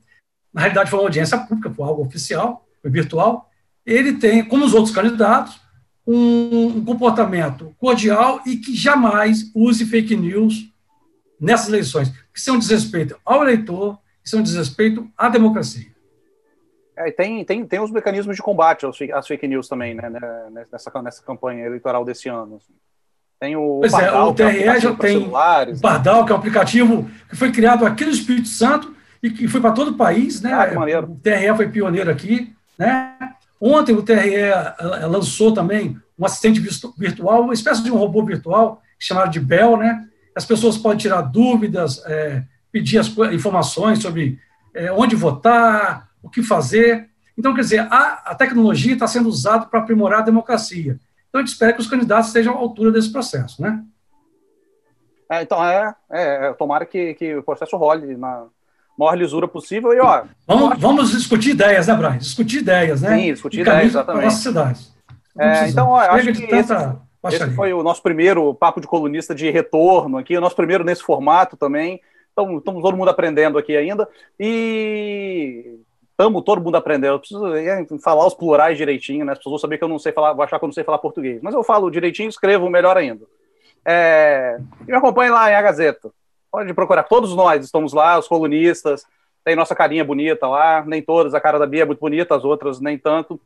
na 0.52 0.62
realidade 0.62 0.90
foi 0.90 0.98
uma 0.98 1.06
audiência 1.06 1.38
pública, 1.38 1.70
foi 1.70 1.86
algo 1.86 2.02
oficial, 2.02 2.66
foi 2.80 2.90
virtual, 2.90 3.50
ele 3.84 4.14
tem, 4.14 4.44
como 4.44 4.64
os 4.64 4.74
outros 4.74 4.94
candidatos, 4.94 5.60
um 6.06 6.84
comportamento 6.84 7.74
cordial 7.78 8.40
e 8.46 8.56
que 8.56 8.74
jamais 8.74 9.50
use 9.54 9.84
fake 9.84 10.16
news 10.16 10.68
nessas 11.40 11.68
eleições, 11.68 12.10
que 12.32 12.40
são 12.40 12.58
desrespeito 12.58 13.18
ao 13.24 13.42
eleitor, 13.42 13.98
que 14.22 14.30
são 14.30 14.42
desrespeito 14.42 15.08
à 15.16 15.28
democracia. 15.28 15.86
É, 16.96 17.10
tem, 17.10 17.44
tem, 17.44 17.64
tem 17.66 17.80
os 17.80 17.90
mecanismos 17.90 18.36
de 18.36 18.42
combate 18.42 18.86
às, 18.86 18.96
às 19.12 19.26
fake 19.26 19.46
news 19.46 19.68
também, 19.68 19.94
né, 19.94 20.08
né, 20.08 20.20
nessa, 20.50 21.02
nessa 21.02 21.22
campanha 21.22 21.66
eleitoral 21.66 22.04
desse 22.04 22.28
ano. 22.28 22.56
Assim. 22.56 22.72
Tem 23.38 23.54
o 23.54 23.80
pois 23.80 23.92
Pardal, 23.92 24.28
é, 24.28 24.30
o 24.30 24.34
TRE 24.34 24.64
é 24.64 24.72
um 24.72 24.80
já 24.80 24.94
tem 24.94 25.18
o 25.18 25.80
Pardal, 25.80 26.24
que 26.24 26.32
é 26.32 26.34
um 26.34 26.38
aplicativo 26.38 27.10
que 27.28 27.36
foi 27.36 27.52
criado 27.52 27.84
aqui 27.84 28.04
no 28.04 28.10
Espírito 28.10 28.48
Santo 28.48 28.96
e 29.22 29.30
que 29.30 29.46
foi 29.46 29.60
para 29.60 29.72
todo 29.72 29.90
o 29.90 29.96
país, 29.96 30.40
né? 30.40 30.52
Ah, 30.54 31.00
o 31.00 31.16
TRE 31.16 31.54
foi 31.54 31.68
pioneiro 31.68 32.10
aqui, 32.10 32.54
né? 32.78 33.14
Ontem 33.60 33.94
o 33.94 34.02
TRE 34.02 34.34
eh, 34.34 34.74
lançou 35.06 35.52
também 35.52 35.98
um 36.18 36.24
assistente 36.24 36.60
virtual, 36.60 37.42
uma 37.42 37.54
espécie 37.54 37.82
de 37.82 37.90
um 37.90 37.96
robô 37.96 38.24
virtual 38.24 38.80
chamado 38.98 39.30
de 39.30 39.40
Bell, 39.40 39.76
né? 39.76 40.06
As 40.36 40.44
pessoas 40.44 40.76
podem 40.76 40.98
tirar 40.98 41.22
dúvidas, 41.22 42.04
é, 42.04 42.42
pedir 42.70 42.98
as 42.98 43.08
informações 43.32 44.00
sobre 44.00 44.38
é, 44.74 44.92
onde 44.92 45.16
votar, 45.16 46.10
o 46.22 46.28
que 46.28 46.42
fazer. 46.42 47.08
Então, 47.38 47.54
quer 47.54 47.62
dizer, 47.62 47.80
a, 47.90 48.22
a 48.26 48.34
tecnologia 48.34 48.92
está 48.92 49.06
sendo 49.06 49.30
usada 49.30 49.64
para 49.64 49.80
aprimorar 49.80 50.20
a 50.20 50.24
democracia. 50.24 51.00
Então, 51.28 51.40
a 51.40 51.44
gente 51.44 51.52
espera 51.52 51.72
que 51.72 51.80
os 51.80 51.86
candidatos 51.86 52.26
estejam 52.26 52.54
à 52.54 52.58
altura 52.58 52.92
desse 52.92 53.10
processo, 53.10 53.62
né? 53.62 53.82
É, 55.30 55.42
então, 55.42 55.64
é, 55.64 55.94
é, 56.10 56.52
tomara 56.52 56.84
que, 56.84 57.14
que 57.14 57.34
o 57.34 57.42
processo 57.42 57.76
role 57.76 58.16
na 58.16 58.44
maior 58.98 59.14
lisura 59.14 59.48
possível 59.48 59.92
e, 59.92 60.00
ó... 60.00 60.24
Vamos, 60.46 60.78
vamos 60.78 61.10
discutir 61.10 61.50
ideias, 61.50 61.86
né, 61.86 61.94
Brian? 61.94 62.18
Discutir 62.18 62.58
ideias, 62.58 63.00
né? 63.00 63.16
Sim, 63.16 63.32
discutir 63.32 63.60
ideias, 63.60 63.86
exatamente. 63.86 64.20
Para 64.20 64.30
nossa 64.30 64.42
cidade. 64.42 64.86
É, 65.38 65.68
então, 65.68 65.88
ó, 65.88 65.98
acho 65.98 66.32
que 66.32 66.44
esse, 66.44 66.72
esse, 67.28 67.50
foi 67.50 67.72
o 67.72 67.82
nosso 67.82 68.02
primeiro 68.02 68.54
papo 68.54 68.80
de 68.80 68.86
colunista 68.86 69.34
de 69.34 69.50
retorno 69.50 70.18
aqui, 70.18 70.36
o 70.36 70.40
nosso 70.40 70.56
primeiro 70.56 70.84
nesse 70.84 71.02
formato 71.02 71.56
também. 71.56 72.00
Então, 72.32 72.58
estamos 72.58 72.82
todo 72.82 72.96
mundo 72.96 73.08
aprendendo 73.08 73.56
aqui 73.56 73.76
ainda. 73.76 74.06
E 74.38 75.78
estamos 76.10 76.42
todo 76.42 76.60
mundo 76.60 76.76
aprendendo. 76.76 77.14
Eu 77.14 77.18
preciso 77.18 77.54
é, 77.54 77.86
falar 78.02 78.26
os 78.26 78.34
plurais 78.34 78.76
direitinho, 78.76 79.24
né? 79.24 79.32
As 79.32 79.38
pessoas 79.38 79.52
vão 79.52 79.58
saber 79.58 79.78
que 79.78 79.84
eu 79.84 79.88
não 79.88 79.98
sei 79.98 80.12
falar, 80.12 80.34
vou 80.34 80.42
achar 80.42 80.58
que 80.58 80.64
eu 80.64 80.68
não 80.68 80.74
sei 80.74 80.84
falar 80.84 80.98
português. 80.98 81.40
Mas 81.42 81.54
eu 81.54 81.62
falo 81.62 81.90
direitinho, 81.90 82.28
escrevo 82.28 82.68
melhor 82.68 82.96
ainda. 82.96 83.24
É, 83.84 84.58
e 84.82 84.90
me 84.90 84.96
acompanhe 84.96 85.30
lá 85.30 85.50
em 85.50 85.54
A 85.54 85.62
Gazeta. 85.62 86.10
Pode 86.50 86.72
procurar. 86.74 87.04
Todos 87.04 87.34
nós 87.34 87.64
estamos 87.64 87.92
lá, 87.92 88.18
os 88.18 88.28
colunistas. 88.28 89.06
Tem 89.44 89.54
nossa 89.54 89.74
carinha 89.74 90.04
bonita 90.04 90.46
lá. 90.46 90.84
Nem 90.84 91.00
todas. 91.00 91.34
A 91.34 91.40
cara 91.40 91.58
da 91.58 91.66
Bia 91.66 91.82
é 91.82 91.86
muito 91.86 92.00
bonita, 92.00 92.34
as 92.34 92.44
outras 92.44 92.80
nem 92.80 92.98
tanto. 92.98 93.40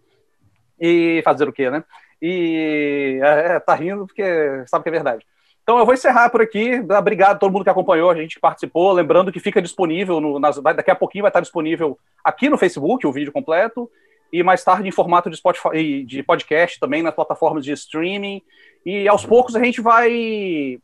E 0.81 1.21
fazer 1.25 1.49
o 1.49 1.53
quê, 1.53 1.71
né? 1.71 1.85
E 2.21 3.19
é, 3.23 3.57
é 3.57 3.61
tá 3.61 3.75
rindo 3.75 4.07
porque 4.07 4.23
sabe 4.67 4.83
que 4.83 4.89
é 4.89 4.93
verdade. 4.93 5.27
Então 5.63 5.79
eu 5.79 5.85
vou 5.85 5.95
encerrar 5.95 6.31
por 6.31 6.41
aqui. 6.41 6.85
Obrigado 6.99 7.37
a 7.37 7.39
todo 7.39 7.53
mundo 7.53 7.65
que 7.65 7.71
acompanhou, 7.71 8.11
a 8.11 8.15
gente 8.15 8.35
que 8.35 8.41
participou. 8.41 8.93
Lembrando 8.93 9.31
que 9.31 9.39
fica 9.39 9.63
disponível, 9.63 10.21
no, 10.21 10.39
nas, 10.39 10.59
daqui 10.59 10.91
a 10.91 10.97
pouquinho 10.97 11.23
vai 11.23 11.31
estar 11.31 11.41
disponível 11.41 11.99
aqui 12.25 12.49
no 12.49 12.59
Facebook 12.59 13.07
o 13.07 13.13
vídeo 13.13 13.33
completo 13.33 13.91
e 14.33 14.43
mais 14.43 14.63
tarde 14.63 14.89
em 14.89 14.93
formato 14.93 15.29
de, 15.29 15.37
Spotify, 15.37 16.05
de 16.05 16.23
podcast 16.23 16.79
também 16.79 17.03
nas 17.03 17.15
plataformas 17.15 17.65
de 17.65 17.73
streaming. 17.73 18.43
E 18.85 19.09
aos 19.09 19.25
poucos 19.27 19.55
a 19.57 19.63
gente 19.63 19.81
vai. 19.81 20.81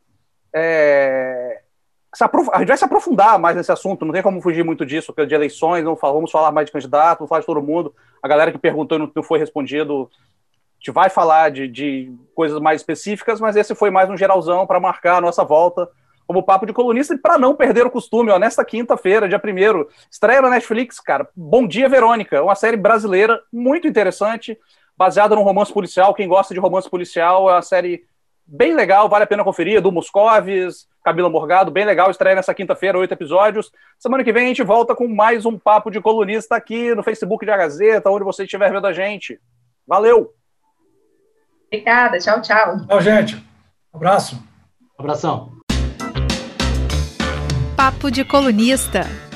É, 0.53 1.61
a 2.51 2.59
gente 2.59 2.67
vai 2.67 2.77
se 2.77 2.85
aprofundar 2.85 3.37
mais 3.37 3.55
nesse 3.55 3.71
assunto, 3.71 4.05
não 4.05 4.13
tem 4.13 4.23
como 4.23 4.41
fugir 4.41 4.63
muito 4.63 4.85
disso, 4.85 5.13
de 5.27 5.35
eleições, 5.35 5.83
não 5.83 5.95
vamos 5.95 6.31
falar 6.31 6.51
mais 6.51 6.65
de 6.65 6.71
candidato, 6.71 7.19
vamos 7.19 7.29
falar 7.29 7.41
de 7.41 7.45
todo 7.45 7.61
mundo. 7.61 7.93
A 8.23 8.27
galera 8.27 8.51
que 8.51 8.57
perguntou 8.57 8.97
e 8.97 9.11
não 9.13 9.23
foi 9.23 9.37
respondido, 9.37 10.09
gente 10.77 10.91
vai 10.91 11.09
falar 11.09 11.51
de, 11.51 11.67
de 11.67 12.11
coisas 12.35 12.59
mais 12.59 12.81
específicas, 12.81 13.39
mas 13.39 13.55
esse 13.55 13.75
foi 13.75 13.89
mais 13.89 14.09
um 14.09 14.17
geralzão 14.17 14.65
para 14.65 14.79
marcar 14.79 15.17
a 15.17 15.21
nossa 15.21 15.43
volta 15.43 15.89
como 16.27 16.43
Papo 16.43 16.65
de 16.65 16.73
Colunista, 16.73 17.13
e 17.13 17.17
para 17.17 17.37
não 17.37 17.55
perder 17.55 17.85
o 17.85 17.89
costume, 17.89 18.31
ó, 18.31 18.37
nesta 18.37 18.63
quinta-feira, 18.65 19.29
dia 19.29 19.41
1 19.41 19.85
estreia 20.11 20.41
na 20.41 20.49
Netflix, 20.49 20.99
cara, 20.99 21.27
Bom 21.33 21.65
Dia 21.65 21.87
Verônica, 21.87 22.43
uma 22.43 22.53
série 22.53 22.75
brasileira 22.75 23.41
muito 23.51 23.87
interessante, 23.87 24.59
baseada 24.97 25.35
num 25.35 25.43
romance 25.43 25.71
policial. 25.71 26.13
Quem 26.13 26.27
gosta 26.27 26.53
de 26.53 26.59
romance 26.59 26.89
policial, 26.89 27.49
é 27.49 27.53
uma 27.53 27.61
série 27.61 28.03
bem 28.45 28.75
legal, 28.75 29.07
vale 29.07 29.23
a 29.23 29.27
pena 29.27 29.43
conferir, 29.43 29.81
do 29.81 29.91
Moscovis, 29.91 30.87
Camila 31.01 31.29
Morgado, 31.29 31.71
bem 31.71 31.85
legal, 31.85 32.11
estreia 32.11 32.35
nessa 32.35 32.53
quinta-feira, 32.53 32.97
oito 32.97 33.13
episódios. 33.13 33.71
Semana 33.97 34.21
que 34.21 34.33
vem 34.33 34.45
a 34.45 34.47
gente 34.49 34.63
volta 34.63 34.93
com 34.93 35.07
mais 35.07 35.45
um 35.45 35.57
Papo 35.57 35.89
de 35.89 36.01
Colunista 36.01 36.57
aqui 36.57 36.93
no 36.93 37.03
Facebook 37.03 37.45
da 37.45 37.55
Gazeta, 37.55 38.11
onde 38.11 38.25
você 38.25 38.43
estiver 38.43 38.69
vendo 38.69 38.87
a 38.87 38.91
gente. 38.91 39.39
Valeu! 39.87 40.36
Obrigada, 41.67 42.17
tchau, 42.17 42.41
tchau. 42.41 42.85
Tchau, 42.87 43.01
gente. 43.01 43.45
abraço. 43.93 44.41
abração. 44.97 45.51
Papo 47.75 48.09
de 48.09 48.23
Colunista. 48.23 49.26